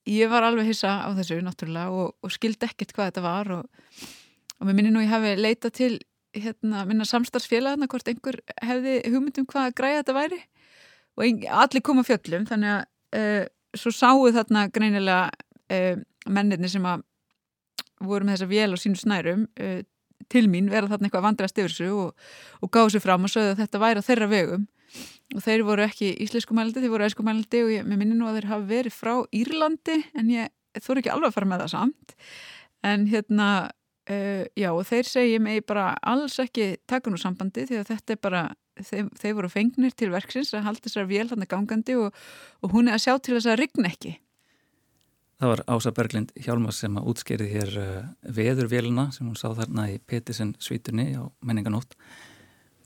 [0.07, 3.89] ég var alveg hissa á þessu náttúrulega og, og skildi ekkert hvað þetta var og,
[4.63, 5.97] mér minni nú ég hafi leita til
[6.37, 10.39] hérna, minna samstarfsfélag hvort einhver hefði hugmyndum hvað græða þetta væri
[11.17, 13.43] og allir koma fjöllum þannig að uh,
[13.75, 15.31] svo sáu þarna greinilega
[15.73, 15.99] uh,
[16.31, 17.03] mennirni sem að
[18.03, 19.79] voru með þessa vél á sínu snærum uh,
[20.31, 22.27] til mín vera þarna eitthvað vandrast yfir þessu og,
[22.61, 24.67] og gáði sér fram og sögðu að þetta væri á þeirra vegum.
[25.35, 28.69] Og þeir voru ekki íslenskumældi, þeir voru æskumældi og ég, minni nú að þeir hafi
[28.69, 32.15] verið frá Írlandi en ég þóru ekki alveg að fara með það samt.
[32.87, 37.81] En hérna uh, já og þeir segi mig bara alls ekki taka nú sambandi því
[37.81, 38.43] að þetta er bara
[38.77, 42.23] þeir, þeir voru fengnir til verksins að halda þessar vél þarna gangandi og,
[42.63, 44.15] og hún er að sjá til þess að rigna ekki
[45.37, 47.97] Það var Ása Berglind Hjálmars sem að útskýrið hér uh,
[48.33, 51.93] veðurvélina sem hún sá þarna í Petisen svítunni á menninganótt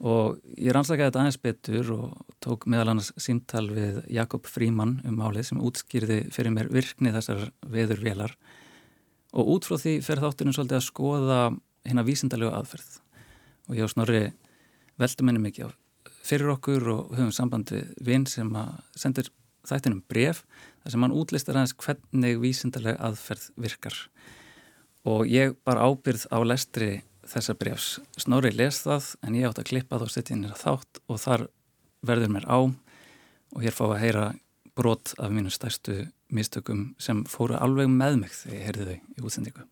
[0.02, 5.20] og ég rannsakaði þetta aðeins betur og tók meðal annars símtal við Jakob Fríman um
[5.22, 8.34] málið sem útskýrði fyrir mér virkni þessar veðurvélar.
[9.38, 11.42] Og út frá því fer þáttunum svolítið að skoða
[11.86, 12.98] hérna vísindalegu aðferð.
[13.70, 14.24] Og ég á snorri
[15.00, 15.82] veldumenni mikið á
[16.26, 19.30] fyrir okkur og höfum samband við vinn sem að sendur
[19.67, 20.43] þættinum bref
[20.82, 23.97] þar sem hann útlistar aðeins hvernig vísindarlega aðferð virkar
[25.08, 26.91] og ég bara ábyrð á lestri
[27.32, 28.00] þessa brefs.
[28.19, 31.47] Snorri les það en ég átt að klippa þá setjinir að þátt og þar
[32.06, 34.26] verður mér á og hér fá að heyra
[34.78, 39.26] brot af mínu stærstu mistökum sem fóru alveg með mig þegar ég heyrði þau í
[39.28, 39.67] útsendingu.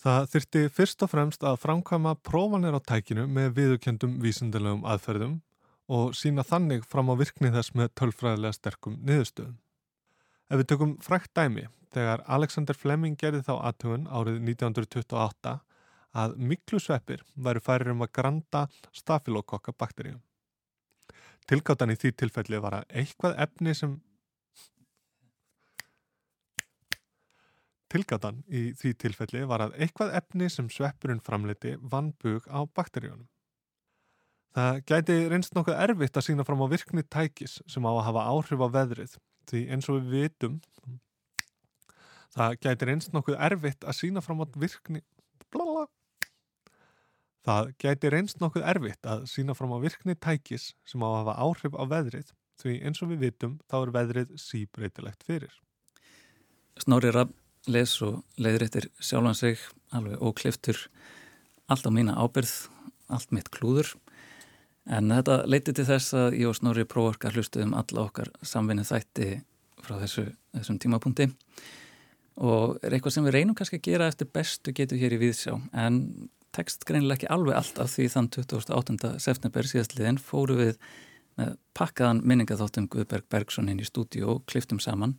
[0.00, 5.34] Það þyrti fyrst og fremst að framkvæma prófanir á tækinu með viðukjöndum vísindarlegum aðferðum
[5.90, 9.56] og sína þannig fram á virkni þess með tölfræðilega sterkum niðurstöðum.
[10.50, 15.56] Ef við tökum frækt dæmi, þegar Alexander Fleming gerði þá aðtögun árið 1928
[16.20, 20.22] að miklu sveppir væri færir um að granda stafilokokka bakteríum.
[21.50, 23.98] Tilgáttan í því tilfelli var að eitthvað efni sem
[27.90, 33.26] Tilgáttan í því tilfelli var að eitthvað efni sem sveppurinn framleiti vann bug á bakteríunum.
[34.50, 38.26] Það gæti reynst nokkuð erfitt að sína fram á virkni tækis sem á að hafa
[38.32, 39.14] áhrif á veðrið
[39.50, 40.58] því eins og við vitum
[42.34, 45.02] það gæti reynst nokkuð erfitt að sína fram á virkni
[45.50, 45.86] Blala.
[47.46, 51.38] það gæti reynst nokkuð erfitt að sína fram á virkni tækis sem á að hafa
[51.46, 55.54] áhrif á veðrið því eins og við vitum þá er veðrið síbreytilegt fyrir.
[56.78, 57.32] Snorri Rapp
[57.70, 59.62] les og leiðrættir sjálfan sig
[59.94, 60.78] alveg ókliftur
[61.70, 62.52] allt á mína ábyrð
[63.10, 63.94] allt mitt klúður
[64.90, 69.36] En þetta leiti til þess að ég og Snorri próvorka hlustuðum alla okkar samvinni þætti
[69.84, 70.26] frá þessu,
[70.56, 71.28] þessum tímapunkti
[72.40, 75.54] og er eitthvað sem við reynum kannski að gera eftir bestu getur hér í viðsjá
[75.84, 76.00] en
[76.56, 79.12] tekst greinilega ekki alveg allt af því þann 28.
[79.22, 80.78] september síðastliðin fóru við
[81.38, 85.14] með pakkaðan minningaþáttum Guðberg Bergson inn í stúdíu og kliftum saman,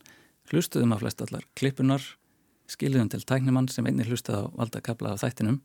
[0.51, 2.03] hlustuðum af flest allar klippunar,
[2.69, 5.62] skiliðum til tæknimann sem einni hlustaði á valda kapla af þættinum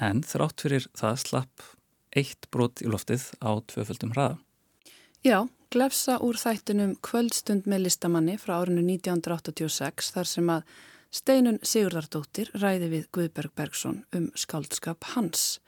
[0.00, 1.70] en þrátt fyrir það slapp
[2.16, 4.38] eitt brot í loftið á tvöföldum hraða.
[5.26, 10.78] Já, glefsa úr þættinum Kvöldstund með listamanni frá árinu 1986 þar sem að
[11.10, 15.58] Steinun Sigurdardóttir ræði við Guðberg Bergson um skáldskap hans.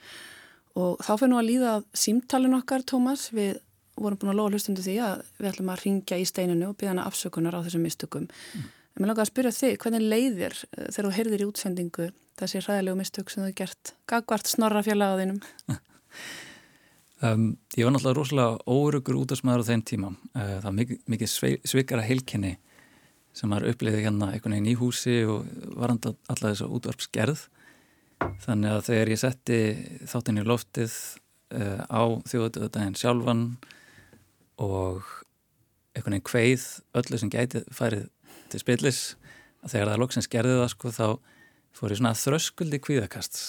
[0.78, 3.58] Og þá fyrir nú að líða símtalin okkar, Tómas, við
[3.98, 6.94] vorum búin að lofa hlustundu því að við ætlum að ringja í steinunu og byggja
[6.94, 8.28] hana afsökunar á þessum mistökum.
[8.30, 8.70] Mm.
[8.92, 12.08] En mér langar að spyrja þig, hvernig leiðir eh, þegar þú heyrðir í útsendingu
[12.40, 15.42] þessi ræðilegu mistök sem þú gert gagvart snorra fjallaðinum?
[17.22, 20.08] Um, ég var náttúrulega rosalega órugur út af smæður á þeim tíma.
[20.34, 21.32] Uh, það var mikið, mikið
[21.70, 22.56] svikara heilkenni
[23.32, 25.46] sem maður uppliði hérna einhvern veginn í húsi og
[25.78, 27.44] var alltaf þess að útvarpsgerð.
[28.42, 29.60] Þannig að þegar ég setti
[30.10, 30.96] þáttinn í loftið
[31.54, 33.46] uh, á þjóðutöðudaginn sjálfan
[34.62, 35.06] og
[35.94, 38.08] einhvern veginn kveið öllu sem gæti færið
[38.50, 39.02] til spillis
[39.62, 41.06] að þegar það loksins gerði það sko þá
[41.72, 43.44] fór ég svona þröskuldi kvíðakast,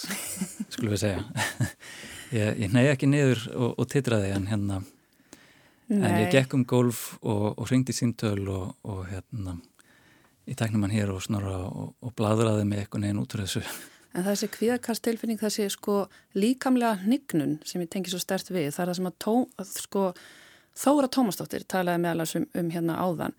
[0.70, 1.24] skulum við segja.
[2.34, 4.80] Ég, ég neyði ekki niður og, og titraði en hérna
[5.92, 6.00] Nei.
[6.00, 9.58] en ég gekk um golf og, og ringdi síntöl og, og hérna
[10.48, 13.64] ég tæknum hann hér og snorra og bladraði mig eitthvað neginn út úr þessu
[14.14, 16.04] En þessi kvíðakastilfinning, þessi sko
[16.38, 19.72] líkamlega hnignun sem ég tengi svo stert við, það er það sem að tó, að
[19.74, 20.04] sko
[20.74, 23.34] Þóra Tómasdóttir talaði meðal um, um hérna áðan.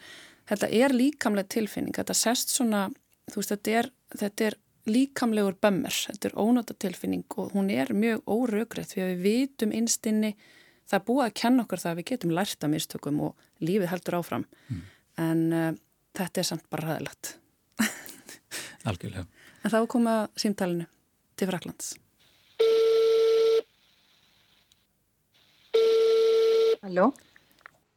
[0.47, 2.85] Þetta er líkamlega tilfinning, þetta sest svona,
[3.31, 3.89] þú veist, þetta er,
[4.21, 4.57] þetta er
[4.89, 9.73] líkamlegur bömmers, þetta er ónóta tilfinning og hún er mjög órögrið því að við vitum
[9.73, 10.35] innstinni,
[10.85, 13.91] það er búið að kenna okkur það að við getum lært að mistökum og lífið
[13.91, 14.45] heldur áfram.
[14.69, 14.83] Mm.
[15.25, 15.67] En uh,
[16.17, 17.35] þetta er samt bara ræðilegt.
[18.89, 19.25] Algjörlega.
[19.65, 20.85] En þá koma símtalinu
[21.35, 21.95] til Fraklands.
[26.85, 27.09] Halló?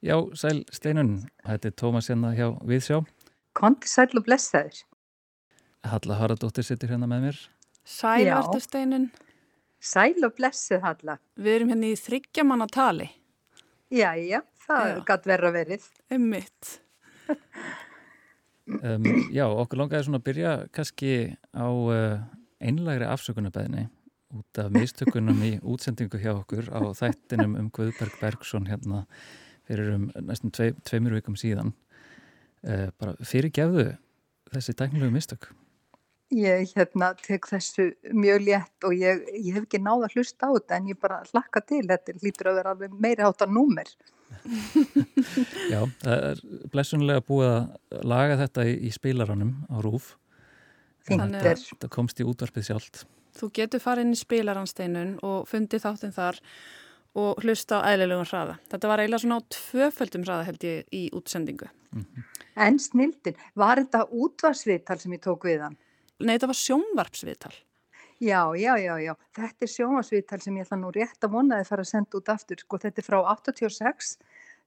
[0.01, 3.03] Já, sæl Steinun, þetta er Tómas hérna hjá Viðsjá.
[3.59, 4.88] Kondi sæl og blessaður.
[5.87, 7.41] Halla Haradóttir sittir hérna með mér.
[7.87, 9.11] Sæl vartu Steinun.
[9.81, 11.18] Sæl og blessuð Halla.
[11.39, 13.09] Við erum hérna í þryggjamanna tali.
[13.95, 15.85] Já, já, það er gæt verið að verið.
[16.16, 16.72] Ummitt.
[18.91, 21.12] um, já, okkur langaði svona að byrja kannski
[21.57, 22.18] á uh,
[22.61, 23.87] einlægri afsökunarbeðni
[24.37, 29.07] út af mistökunum í útsendingu hjá okkur á þættinum um Guðberg Bergson hérna
[29.68, 31.72] fyrir um næstum tvei, tveimur vikum síðan
[32.66, 33.95] uh, bara fyrirgefðu
[34.53, 35.49] þessi tæknilegu mistök
[36.35, 40.51] Ég hérna tek þessu mjög létt og ég, ég hef ekki náða að hlusta á
[40.53, 43.93] þetta en ég bara hlakka til þetta lítur að vera alveg meiri átt að númer
[45.72, 46.43] Já, það er
[46.74, 50.11] blessunlega búið að laga þetta í, í spilaranum á Rúf
[51.09, 53.07] Fyndir Það komst í útvarpið sjálft
[53.39, 56.41] Þú getur farið inn í spilaransteinun og fundið þáttinn þar
[57.18, 58.57] og hlusta á eðlilegum hraða.
[58.70, 61.68] Þetta var eiginlega svona á tvöföldum hraða held ég í útsendingu.
[61.95, 62.24] Mm -hmm.
[62.57, 65.76] En snildin, var þetta útvarsviðtal sem ég tók við hann?
[66.19, 67.55] Nei, þetta var sjónvarpsviðtal.
[68.19, 69.12] Já, já, já, já.
[69.39, 72.31] Þetta er sjónvarpsviðtal sem ég ætla nú rétt að vonaði að fara að senda út
[72.33, 72.62] aftur.
[72.64, 74.16] Sko, þetta er frá 86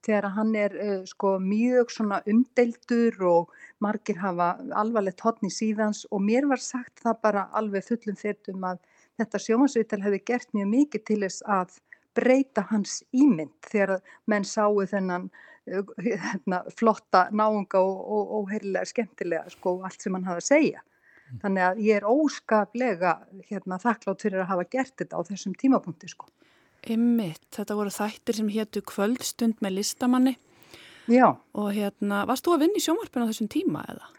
[0.05, 6.23] þegar hann er uh, sko mjög svona umdeildur og margir hafa alvarlegt hotni síðans og
[6.25, 8.81] mér var sagt það bara alveg fullum þettum að
[9.21, 11.79] þetta sjómasvital hefði gert mjög mikið til þess að
[12.17, 13.99] breyta hans ímynd þegar
[14.31, 20.17] menn sáu þennan uh, hérna, flotta náunga og, og, og heirilega skemmtilega sko allt sem
[20.17, 20.85] hann hafði að segja.
[21.39, 23.15] Þannig að ég er óskaplega
[23.47, 26.27] hérna, þakklátt fyrir að hafa gert þetta á þessum tímapunkti sko.
[26.91, 30.37] Ymmitt, þetta voru þættir sem héttu kvöldstund með listamanni.
[31.11, 31.27] Já.
[31.57, 34.09] Og hérna, varst þú að vinna í sjónvarpinu á þessum tíma eða?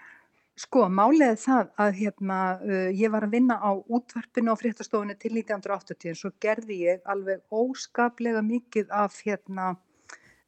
[0.63, 5.33] Sko, málega það að hérna, uh, ég var að vinna á útvarpinu á fréttastofunni til
[5.41, 9.73] 1980 en svo gerði ég alveg óskaplega mikið af hérna,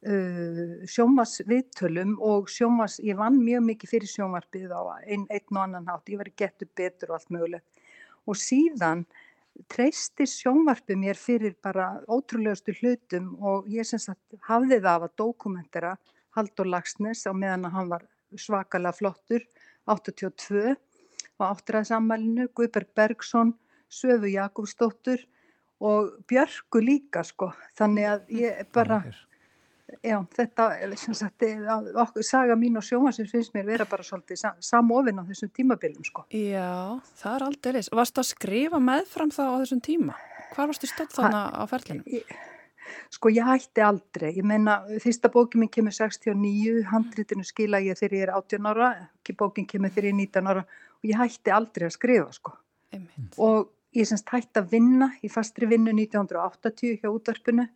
[0.05, 5.89] uh, sjónvarsviðtölum og sjónvars, ég vann mjög mikið fyrir sjónvarpið á einn ein og annan
[5.89, 7.85] hátt, ég var getur betur og allt mögulegt.
[8.25, 9.05] Og síðan
[9.71, 15.93] treysti sjónvarpi mér fyrir bara ótrúlegustu hlutum og ég sem sagt hafði það að dokumentera
[16.35, 18.03] Haldur Lagsnes á meðan að hann var
[18.35, 19.45] svakalega flottur
[19.87, 20.75] 82
[21.39, 23.53] og áttræðisammælinu Guðberg Bergson,
[23.89, 25.23] Söfu Jakobsdóttur
[25.79, 29.01] og Björgu líka sko þannig að ég bara
[30.01, 30.65] Já, þetta,
[30.97, 31.43] sagt,
[32.01, 36.23] okkur, saga mín og sjómasins finnst mér vera bara svolítið samofinn á þessum tímabilum sko.
[36.33, 37.91] Já, það er aldrei leys.
[37.93, 40.17] Varst að skrifa meðfram þá á þessum tíma?
[40.55, 42.25] Hvað varstu stödd þannig á ferlinu?
[43.13, 44.31] Sko ég hætti aldrei.
[44.33, 48.91] Ég meina, fyrsta bókin minn kemur 69, handritinu skila ég þegar ég er 18 ára,
[49.37, 52.57] bókin kemur þegar ég er 19 ára og ég hætti aldrei að skrifa sko.
[52.93, 53.37] Einmitt.
[53.37, 57.69] Og ég semst hætti að vinna í fastri vinnu 1980 hjá útvarpinu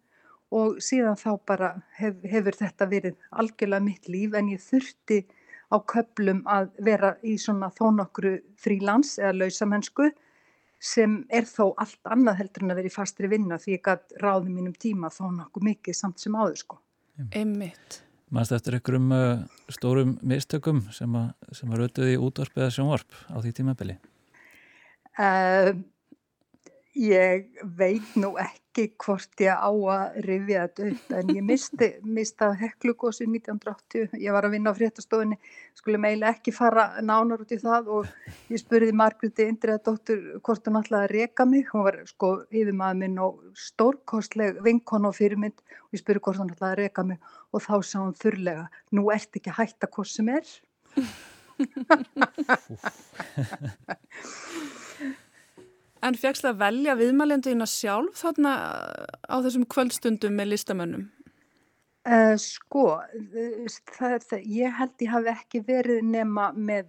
[0.55, 5.19] og síðan þá bara hef, hefur þetta verið algjörlega mitt líf en ég þurfti
[5.69, 10.09] á köplum að vera í svona þó nokkru frílans eða lausamennsku
[10.79, 14.15] sem er þó allt annað heldur en að vera í fastri vinna því ég gætt
[14.23, 16.79] ráði mínum tíma þó nokkuð mikið samt sem áður sko.
[17.35, 17.99] Einmitt.
[18.31, 19.41] Mannst eftir einhverjum uh,
[19.73, 23.95] stórum mistökum sem að, sem að rötuði útvarp eða sjónvarp á því tímabili?
[25.19, 25.73] Uh,
[26.99, 27.47] ég
[27.79, 32.57] veit nú ekki hvort ég á að rifja þetta upp en ég misti, misti að
[32.63, 35.37] heklugósi 1980, ég var að vinna á fréttastofunni
[35.79, 38.03] skulle meila ekki fara nánar út í það og
[38.51, 42.75] ég spurði Margréti Indriða dóttur hvort hún ætlaði að reka mig, hún var sko yfir
[42.75, 43.33] maður minn og
[43.67, 47.19] stórkostleg vinkon og fyrirmynd og ég spurði hvort hún ætlaði að reka mig
[47.53, 50.45] og þá sá hún þurrlega, nú ert ekki að hætta hvort sem er
[56.05, 58.51] En það að velja viðmælenduðina sjálf þarna
[59.27, 61.09] á þessum kvöldstundum með listamönnum?
[62.07, 62.85] Uh, sko,
[63.97, 66.87] það, það, ég held ég hafi ekki verið nema með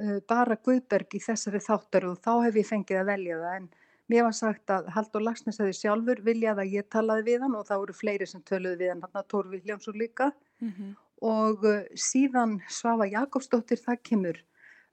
[0.00, 3.68] uh, bara Guðberg í þessari þáttar og þá hef ég fengið að velja það en
[4.10, 7.68] mér var sagt að Haldur Lagsnes hefði sjálfur viljað að ég talaði við hann og
[7.68, 10.96] þá eru fleiri sem töluði við hann, hann að Tór Viljámsson líka mm -hmm.
[11.30, 14.42] og uh, síðan Svafa Jakobsdóttir það kemur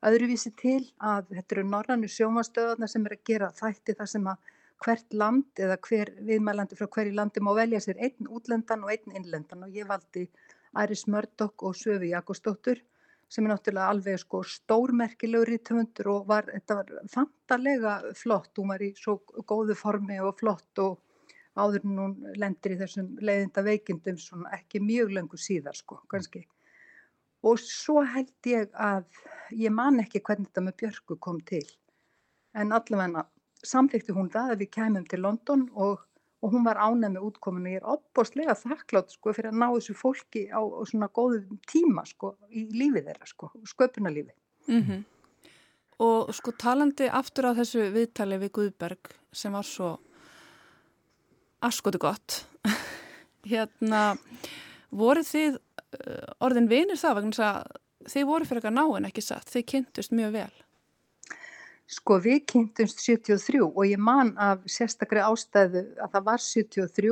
[0.05, 4.53] öðruvísi til að þetta eru norrannu sjómastöðarna sem er að gera þætti þar sem að
[4.85, 9.15] hvert land eða hver viðmælandi frá hverju landi má velja sér einn útlendan og einn
[9.17, 10.27] innlendan og ég valdi
[10.77, 12.83] Æris Mördokk og Söfi Jakobsdóttur
[13.27, 18.71] sem er náttúrulega alveg sko stórmerkilegur í töfundur og var, þetta var fantalega flott, hún
[18.71, 19.17] var í svo
[19.49, 21.01] góðu formi og flott og
[21.57, 26.45] áður en hún lendir í þessum leiðinda veikindum svona ekki mjög lengur síðar sko, kannski.
[27.45, 29.05] Og svo held ég að,
[29.53, 31.65] ég man ekki hvernig þetta með Björgu kom til,
[32.57, 33.27] en allavega
[33.65, 36.01] samþykti hún það að við kæmum til London og,
[36.41, 37.73] og hún var ánæg með útkominu.
[37.75, 42.05] Ég er opbóstlega þakklátt sko fyrir að ná þessu fólki á, á svona góðum tíma
[42.09, 44.33] sko í lífið þeirra sko, sköpunarlífi.
[44.67, 45.05] Mm -hmm.
[46.05, 49.97] Og sko talandi aftur á þessu viðtali við Guðberg sem var svo
[51.61, 52.45] askotu gott
[53.51, 54.17] hérna
[54.93, 55.57] voru þið
[56.43, 57.75] orðin vinir það vegna að
[58.11, 60.55] þið voru fyrir eitthvað náinn ekki satt, þið kynntust mjög vel
[61.87, 67.11] Sko við kynntumst 73 og ég man af sérstaklega ástæðu að það var 73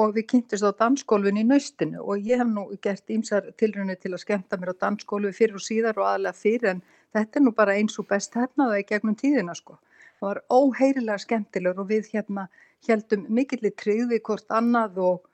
[0.00, 4.14] og við kynntumst á dansskólfin í naustinu og ég hef nú gert ímsar tilrunni til
[4.14, 6.80] að skemta mér á dansskólfi fyrir og síðar og aðlega fyrir en
[7.12, 9.76] þetta er nú bara eins og best hefnaða í gegnum tíðina sko.
[10.16, 12.48] Það var óheirilega skemmtilegur og við hérna
[12.88, 15.27] heldum mikillir við hvort annað og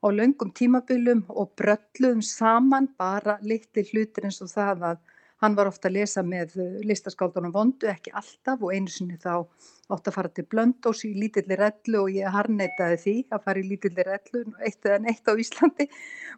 [0.00, 5.00] á löngum tímabilum og brölluðum saman bara litli hlutir eins og það að
[5.40, 9.46] hann var ofta að lesa með eh, listaskáldanum vondu, ekki alltaf og einu sinni þá
[9.90, 13.68] ótt að fara til Blöndós í lítilli rellu og ég harneitaði því að fara í
[13.68, 15.88] lítilli rellu, eitt eða neitt á Íslandi.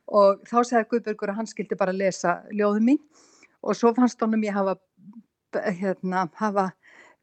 [0.06, 3.02] Og þá segði Guðbergur að hann skildi bara lesa ljóðum mín.
[3.62, 4.78] Og svo fannst honum ég hafa,
[5.82, 6.70] hérna, hafa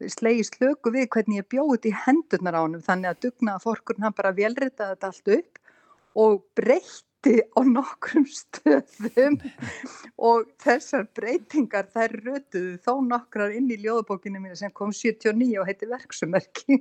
[0.08, 4.16] slegi slöku við hvernig ég bjóði í hendurnar á hann þannig að dugnaða fórkurinn hann
[4.16, 5.60] bara velritaði þetta allt upp
[6.18, 9.38] og breytti á nokkrum stöðum.
[10.16, 15.68] Og þessar breytingar þær rötuðu þó nokkrar inn í ljóðbókinu mín sem kom 79 og
[15.68, 16.80] heiti Verksumerki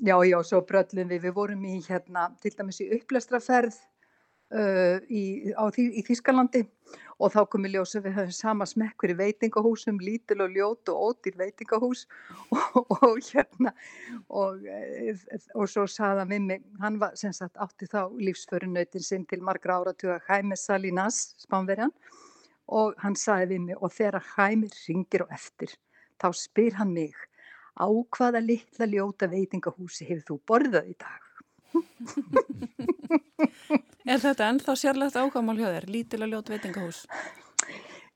[0.00, 3.76] Já, já, já, svo bröllum við, við vorum í hérna til dæmis í upplestraferð
[4.54, 6.64] uh, í, á, í Þískalandi
[7.20, 10.90] og þá kom í ljós að við höfum sama smekkur í veitingahúsum, lítil og ljót
[10.92, 12.06] og ódýr veitingahús.
[12.80, 13.72] Og, og hérna
[14.28, 15.18] og, eh,
[15.54, 19.80] og svo saðan við mig, hann var sem sagt átti þá lífsförunautin sinn til margra
[19.80, 21.92] áratuga Jaime Salinas, spánverjan
[22.70, 25.74] og hann saði við mig og þegar Jaime ringir og eftir
[26.22, 27.16] þá spyr hann mig
[27.80, 31.29] á hvaða litla ljóta veitingahúsi hefur þú borðað í dag?
[34.10, 37.04] Er þetta ennþá sérlegt ákvæmál hjá þér, lítil að ljót veitingahús?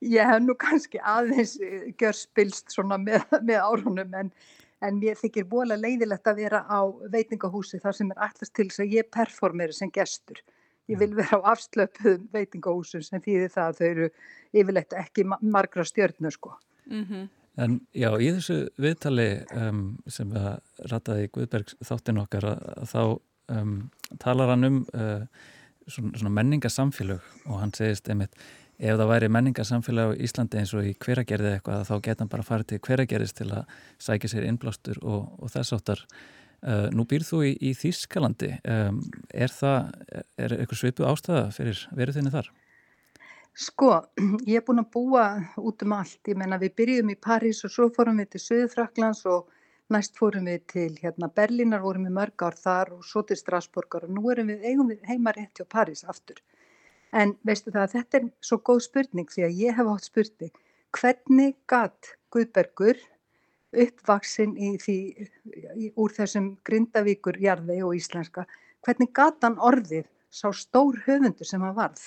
[0.05, 4.33] Ég hef nú kannski aðeins eh, gjör spilst svona með, með árunum en,
[4.85, 6.81] en mér þykir bóla leiðilegt að vera á
[7.13, 10.43] veitingahúsi þar sem er allast til þess að ég performeri sem gestur.
[10.91, 14.11] Ég vil vera á afslöpuðum veitingahúsum sem þýðir það að þau eru
[14.53, 16.53] yfirleitt ekki margra stjörnur sko.
[16.91, 17.29] Mm -hmm.
[17.65, 20.49] En já, í þessu viðtali um, sem við
[20.91, 23.03] rataði Guðbergs þáttin okkar að, að þá
[23.53, 23.75] um,
[24.23, 25.25] talar hann um uh,
[25.89, 28.37] svona, svona menningarsamfélög og hann segist einmitt
[28.79, 32.47] ef það væri menningarsamfélag á Íslandi eins og í hveragerði eitthvað þá geta hann bara
[32.47, 37.31] farið til hveragerðis til að sækja sér innblástur og, og þess áttar uh, nú býrð
[37.31, 39.95] þú í, í Þískalandi um, er það,
[40.41, 42.51] er eitthvað svipu ástæða fyrir verið þinni þar?
[43.55, 43.93] Sko,
[44.51, 45.27] ég er búin að búa
[45.63, 49.23] út um allt, ég menna við byrjum í París og svo fórum við til Suðfraklands
[49.31, 49.53] og
[49.93, 54.07] Næst fórum við til hérna, Berlínar, vorum við mörg ár þar og svo til Strasburgar
[54.07, 56.41] og nú erum við, eigum við heima rétt hjá París aftur.
[57.13, 60.55] En veistu það að þetta er svo góð spurning því að ég hef átt spurning,
[60.97, 63.03] hvernig gatt Guðbergur
[63.85, 64.97] uppvaksinn í því,
[65.77, 68.47] í, úr þessum grindavíkur jarði og íslenska,
[68.87, 72.03] hvernig gatt hann orðið sá stór höfundur sem hann varð?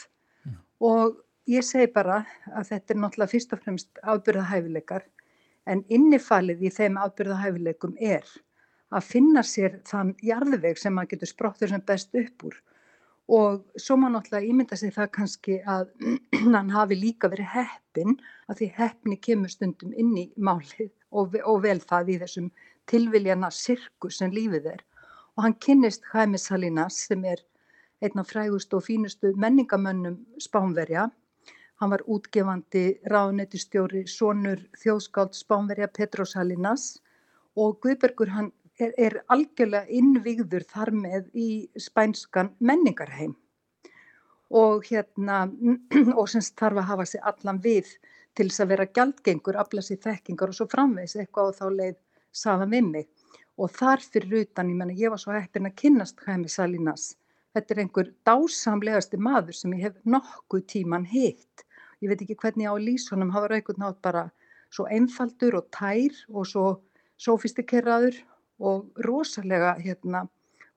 [0.48, 0.58] Mm.
[0.82, 1.22] Og
[1.52, 2.24] ég segi bara
[2.54, 5.06] að þetta er náttúrulega fyrst og fremst afbyrðahæfileikar
[5.68, 8.28] En innifalið í þeim afbyrðahæfileikum er
[8.96, 12.58] að finna sér þann jarðveg sem maður getur sprottur sem best upp úr.
[13.28, 15.90] Og svo maður náttúrulega ímynda sig það kannski að
[16.56, 18.16] hann hafi líka verið heppin
[18.48, 22.48] að því heppni kemur stundum inn í málið og, og vel það í þessum
[22.88, 24.86] tilviljana sirkus sem lífið er.
[25.36, 27.44] Og hann kynnist Jaime Salinas sem er
[28.02, 31.10] einn af frægustu og fínustu menningamönnum Spánverja
[31.78, 36.86] Hann var útgefandi ráðnættistjóri sonur þjóðskáld Spánverja Petros Salinas
[37.54, 38.48] og Guðbergur hann
[38.82, 43.36] er, er algjörlega innvíður þar með í spænskan menningarheim.
[44.50, 45.44] Og hérna
[46.20, 47.94] og semst þarf að hafa sig allan við
[48.34, 52.02] til þess að vera gjaldgengur, afla sér þekkingar og svo framvegs eitthvað á þá leið
[52.42, 53.08] saðan við mig.
[53.62, 57.12] Og þar fyrir utan, ég menna ég var svo heppin að kynnast Hæmi Salinas.
[57.54, 61.67] Þetta er einhver dásamlegasti maður sem ég hef nokkuð tíman hitt
[62.02, 64.28] ég veit ekki hvernig á lísunum hafa einhvern nátt bara
[64.74, 66.66] svo einfaldur og tær og svo
[67.22, 68.18] sofistikeraður
[68.60, 70.26] og rosalega hérna,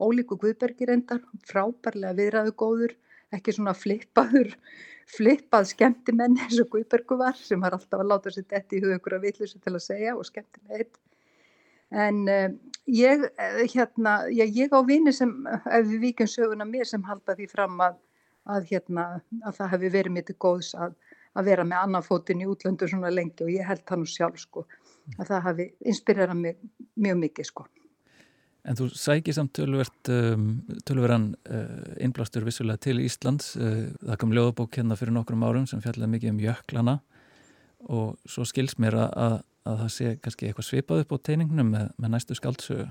[0.00, 2.96] ólíku Guðbergi reyndar, frábærlega viðræðu góður,
[3.34, 4.54] ekki svona flippaður,
[5.10, 8.96] flippað skemmtimenn eins og Guðbergu var sem har alltaf að láta sér detti í hug
[8.96, 11.00] ykkur að vitlusu til að segja og skemmtilega eitt.
[11.90, 12.52] En uh,
[12.86, 13.24] ég,
[13.74, 17.80] hérna, já, ég á vini sem, ef við vikum söguna mér sem halda því fram
[17.82, 17.96] að,
[18.46, 19.06] að, hérna,
[19.42, 20.94] að það hefði verið mér til góðs að,
[21.38, 24.40] að vera með annan fótinn í útlöndu svona lengi og ég held það nú sjálf
[24.42, 24.64] sko,
[25.18, 26.58] að það hafi inspirerað mig
[26.96, 27.66] mjög mikið sko.
[28.68, 31.68] En þú sækir samt tölvert, um, uh,
[32.04, 33.54] innblástur vissulega til Íslands.
[33.56, 36.96] Uh, það kom ljóðabók hérna fyrir nokkrum árum sem fjallaði mikið um jöklana
[37.88, 41.86] og svo skils mér að, að það sé kannski eitthvað svipað upp á teiningnum með,
[41.96, 42.90] með næstu skaldsögu.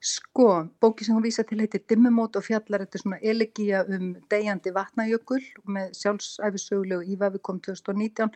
[0.00, 4.72] Sko, bóki sem hún vísa til heitir Dimmumót og fjallar þetta svona elegíja um degjandi
[4.76, 8.28] vatnajökull með sjálfsæfisögulegu Ívafi kom 2019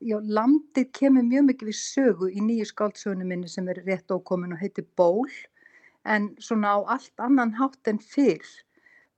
[0.00, 4.56] já, landið kemur mjög mikið við sögu í nýju skáldsögunum minni sem er rétt ókomin
[4.56, 5.30] og heitir Ból
[6.04, 8.46] en svona á allt annan hátt en fyrr.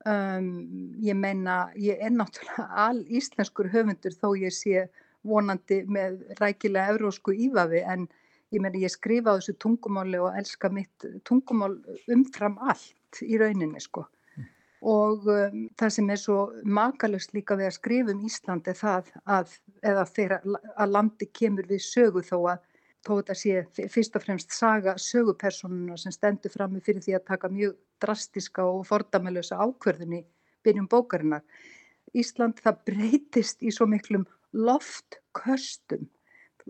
[0.08, 4.86] Um, ég meina, ég er náttúrulega all íslenskur höfundur þó ég sé
[5.28, 8.08] vonandi með rækilega eurósku ífafi en
[8.50, 11.76] ég meina ég skrifa á þessu tungumáli og elska mitt tungumál
[12.10, 14.06] umfram allt í rauninni sko
[14.80, 19.10] og um, það sem er svo makalust líka við að skrifa um Ísland er það
[19.28, 20.46] að, eða þegar
[20.76, 22.62] að landi kemur við sögu þó að
[23.04, 27.52] þó þetta sé fyrst og fremst saga sögupersonuna sem stendur frammi fyrir því að taka
[27.52, 30.24] mjög drastiska og fordamælösa ákverðinni
[30.64, 31.44] byrjum bókarinnar.
[32.16, 36.08] Ísland það breytist í svo miklum loftköstum.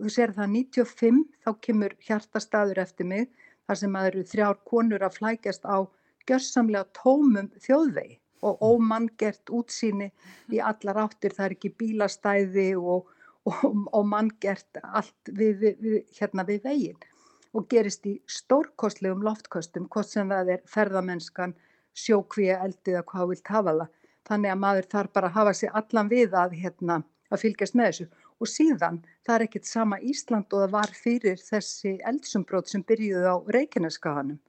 [0.01, 3.27] Þú sér það 95 þá kemur hjartastaður eftir mig
[3.69, 5.77] þar sem að eru þrjár konur að flækjast á
[6.25, 10.07] gjörsamlega tómum þjóðvegi og ómanngert útsýni
[10.49, 13.11] í allar áttir, það er ekki bílastæði og,
[13.45, 17.05] og, og manngert allt við, við, hérna við veginn
[17.53, 21.53] og gerist í stórkostlegum loftköstum, hvort sem það er ferðamennskan,
[21.93, 23.89] sjókvíja eldið eða hvað vilt hafa það.
[24.29, 27.89] Þannig að maður þarf bara að hafa sig allan við að, hérna, að fylgjast með
[27.89, 28.07] þessu.
[28.41, 33.29] Og síðan, það er ekkit sama Ísland og það var fyrir þessi eldsumbrót sem byrjuði
[33.29, 34.39] á Reykjaneskaganum.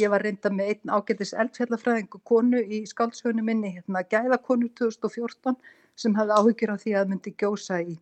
[0.00, 5.58] Ég var reynda með einn ágættis eldfjallafræðingu konu í skáldsögunum minni, hérna Gæðakonu 2014
[6.00, 7.98] sem hafði áhyggjur á því að myndi gjósa í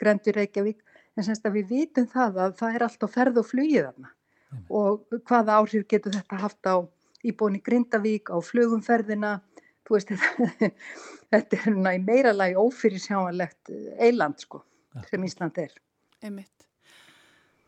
[0.00, 0.80] Grendur Reykjavík.
[1.16, 4.62] En semst að við vitum það að það er alltaf ferð og flugið þarna mm.
[4.80, 6.76] og hvaða áhrif getur þetta haft á
[7.26, 9.34] íbúin í Grindavík, á flugumferðina,
[9.84, 10.72] þú veist þetta,
[11.36, 14.64] þetta er meira lagi ófyrirsjáanlegt eiland sko
[15.10, 15.74] sem Ísland er.
[16.24, 16.56] Einmitt.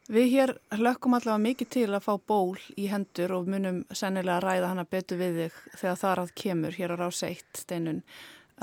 [0.08, 4.46] Við hér hlökkum allavega mikið til að fá ból í hendur og munum sennilega að
[4.46, 8.00] ræða hana betur við þig þegar það ráð kemur hér á rás 1 steinun.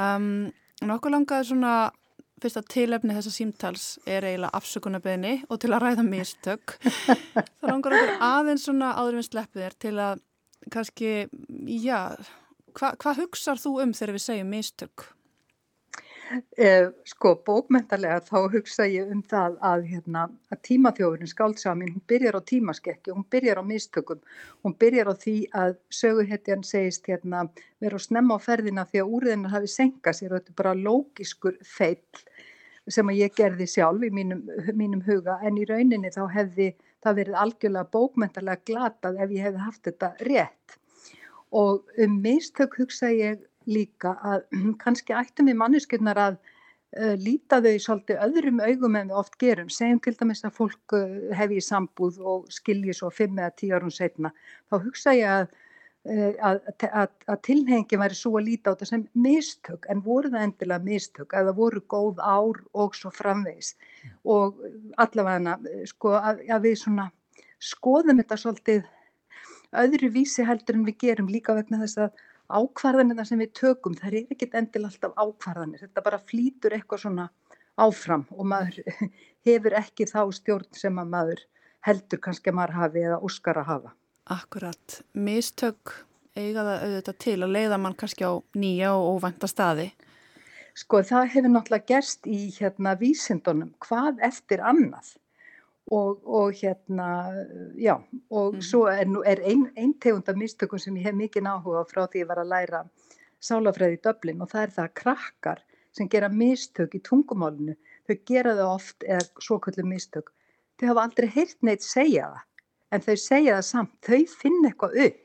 [0.01, 0.25] Um,
[0.81, 1.75] nokkuð langaði svona
[2.41, 6.75] fyrsta tilefni þessa símtals er eiginlega afsökunarbeginni og til að ræða mistök.
[7.61, 10.23] Það langar okkur aðeins svona áður við sleppið þér til að
[10.73, 11.11] kannski,
[11.85, 11.99] já,
[12.73, 15.05] hvað hva hugsar þú um þegar við segjum mistök?
[16.57, 22.39] Eh, sko bókmentalega þá hugsa ég um það að, hérna, að tímaþjóðurinn skáltsamin, hún byrjar
[22.39, 24.23] á tímaskekki, hún byrjar á mistökum,
[24.65, 27.43] hún byrjar á því að söguhetjan segist hérna,
[27.83, 30.75] vera að snemma á ferðina því að úrðinnar hafi senkað sér og þetta er bara
[30.87, 32.25] lókiskur feill
[32.89, 34.41] sem að ég gerði sjálf í mínum,
[34.73, 35.37] mínum huga.
[35.45, 36.71] En í rauninni þá hefði
[37.05, 40.79] það verið algjörlega bókmentalega glatað ef ég hefði haft þetta rétt.
[41.53, 44.45] Og um mistök hugsa ég líka að
[44.83, 49.69] kannski ættum við manneskjurnar að uh, líta þau svolítið öðrum augum en við oft gerum.
[49.73, 53.75] Segjum til dæmis að fólk uh, hefi í sambúð og skilji svo fimm eða tíu
[53.77, 54.33] árum setna.
[54.69, 55.59] Þá hugsa ég að,
[56.11, 60.33] uh, að, að, að tilhengi væri svo að líta á þetta sem mistök en voru
[60.33, 64.17] það endilega mistök að það voru góð ár og svo framvegs mm.
[64.35, 64.65] og
[65.01, 65.59] allavega
[65.89, 67.09] sko, að við svona
[67.65, 68.85] skoðum þetta svolítið
[69.75, 74.11] öðru vísi heldur en við gerum líka vegna þess að ákvarðanirna sem við tökum, það
[74.11, 77.27] er ekkit endil alltaf ákvarðanir, þetta bara flýtur eitthvað svona
[77.81, 78.81] áfram og maður
[79.47, 81.45] hefur ekki þá stjórn sem að maður
[81.85, 83.93] heldur kannski að maður hafi eða óskar að hafa.
[84.35, 85.93] Akkurat, mistök
[86.35, 89.91] eiga það auðvitað til að leiða mann kannski á nýja og óvænta staði?
[90.75, 95.13] Sko það hefur náttúrulega gerst í hérna vísindunum, hvað eftir annað?
[95.93, 97.07] Og, og hérna,
[97.77, 97.99] já,
[98.33, 101.83] og mm svo er, er einn ein tegund af mistökum sem ég hef mikið áhuga
[101.85, 102.79] frá því ég var að læra
[103.39, 105.61] sálafræði í Dublin og það er það að krakkar
[105.95, 107.75] sem gera mistök í tungumálunu,
[108.07, 110.31] þau gera þau oft eða svo kallur mistök,
[110.79, 112.41] þau hafa aldrei heyrt neitt segja það,
[112.91, 115.21] en þau segja það samt, þau finna eitthvað upp.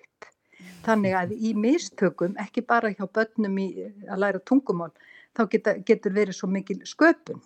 [0.85, 3.69] Þannig að í mistökum, ekki bara hjá börnum í,
[4.09, 4.93] að læra tungumál,
[5.37, 7.41] þá geta, getur verið svo mikil sköpun.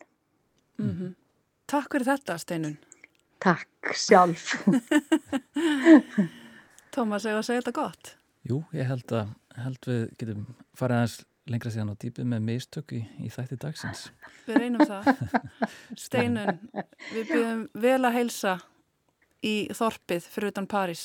[0.79, 1.15] Mm -hmm.
[1.71, 2.77] Takk fyrir þetta, Steinun.
[3.45, 4.55] Takk sjálf.
[6.95, 8.15] Tómas, hefur að segja þetta gott?
[8.49, 10.45] Jú, ég held að held við getum
[10.79, 11.17] farið aðeins
[11.53, 14.07] lengra síðan á dýpið með mistök í, í þætti dagsins.
[14.47, 15.11] Við reynum það.
[16.07, 16.63] Steinun,
[17.11, 18.55] við byrjum vel að heilsa
[19.45, 21.05] í þorpið fyrir utan París.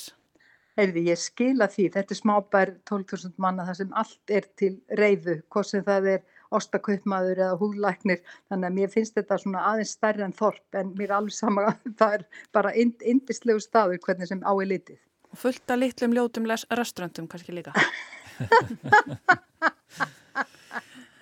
[0.79, 5.41] Heyrði, ég skila því, þetta er smábær 12.000 manna þar sem allt er til reyðu,
[5.51, 10.25] hvort sem það er ostakaupmaður eða húðlæknir, þannig að mér finnst þetta svona aðeins stærri
[10.25, 12.23] en þorp en mér er alveg sama að það er
[12.55, 14.99] bara indislegu staður hvernig sem á er litið.
[15.29, 17.71] Og fullt að litlum ljótum restauröntum kannski líka.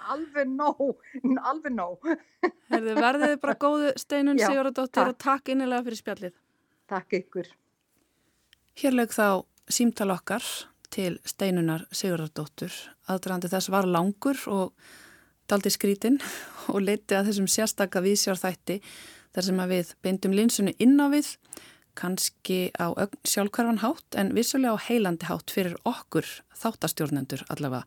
[0.07, 1.03] alveg nóg,
[1.43, 2.07] alveg nóg.
[2.71, 6.35] Herðu, verðið bara góðu steinun Sigurðardóttir og takk innilega fyrir spjallið.
[6.87, 7.51] Takk ykkur.
[8.77, 10.45] Hérleg þá símtal okkar
[10.93, 12.73] til steinunar Sigurðardóttur.
[13.11, 14.95] Aðdraðandi þess var langur og
[15.49, 16.19] daldi skrítin
[16.73, 18.81] og leiti að þessum sérstaka vísjárþætti
[19.35, 21.33] þar sem að við beindum linsunni inn á við,
[21.97, 22.93] kannski á
[23.25, 26.25] sjálfkvarfan hátt en vissulega á heilandi hátt fyrir okkur
[26.57, 27.85] þáttastjórnendur allavega.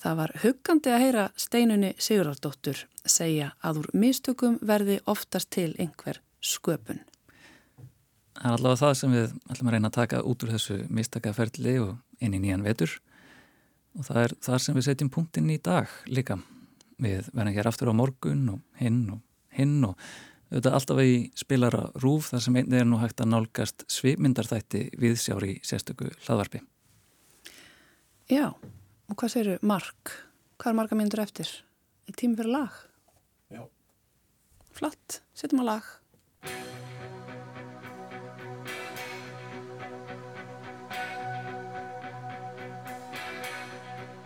[0.00, 6.22] Það var huggandi að heyra steinunni Sigurðardóttur segja að úr mistökum verði oftast til einhver
[6.40, 7.02] sköpun.
[8.40, 11.76] Það er allavega það sem við ætlum að reyna að taka út úr þessu mistakaferli
[11.84, 12.96] og inn í nýjan vetur
[13.98, 16.38] og það er þar sem við setjum punktinn í dag líka.
[17.00, 19.22] Við verðum hér aftur á morgun og hinn og
[19.56, 19.96] hinn og
[20.50, 25.54] auðvitað alltaf í spilara rúf þar sem einnig er nú hægt að nálgast svipmyndarþætti viðsjári
[25.54, 26.60] í sérstöku hlaðvarpi.
[28.30, 30.12] Já, og hvað segir mark?
[30.60, 31.48] Hvað er marga myndur eftir?
[32.10, 32.76] Er tími fyrir lag?
[33.50, 33.64] Já.
[34.74, 35.88] Flott, setjum á lag.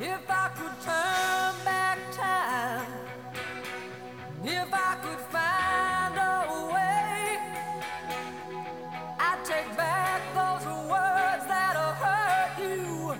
[0.01, 1.84] If I could turn back
[4.47, 7.38] if I could find a way,
[9.18, 13.16] I'd take back those words that hurt you,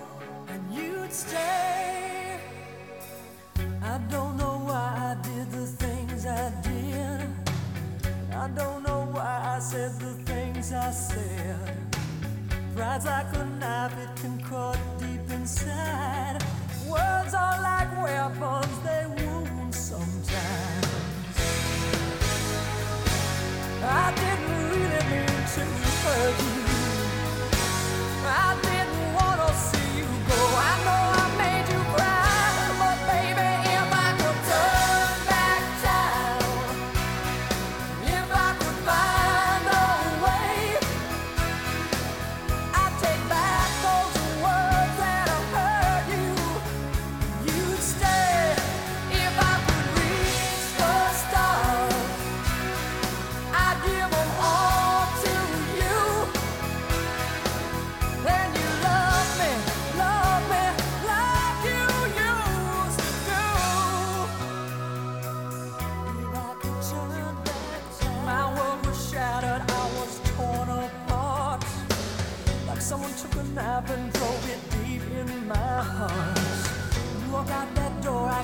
[0.49, 2.39] and you'd stay.
[3.81, 7.27] I don't know why I did the things I did.
[8.35, 11.95] I don't know why I said the things I said.
[12.75, 16.43] Pride's like a knife, it can cut deep inside.
[16.87, 20.74] Words are like weapons, they wound sometimes.
[23.87, 25.63] I didn't really mean to
[26.01, 26.63] hurt you.
[28.27, 28.74] I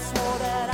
[0.01, 0.70] I swore that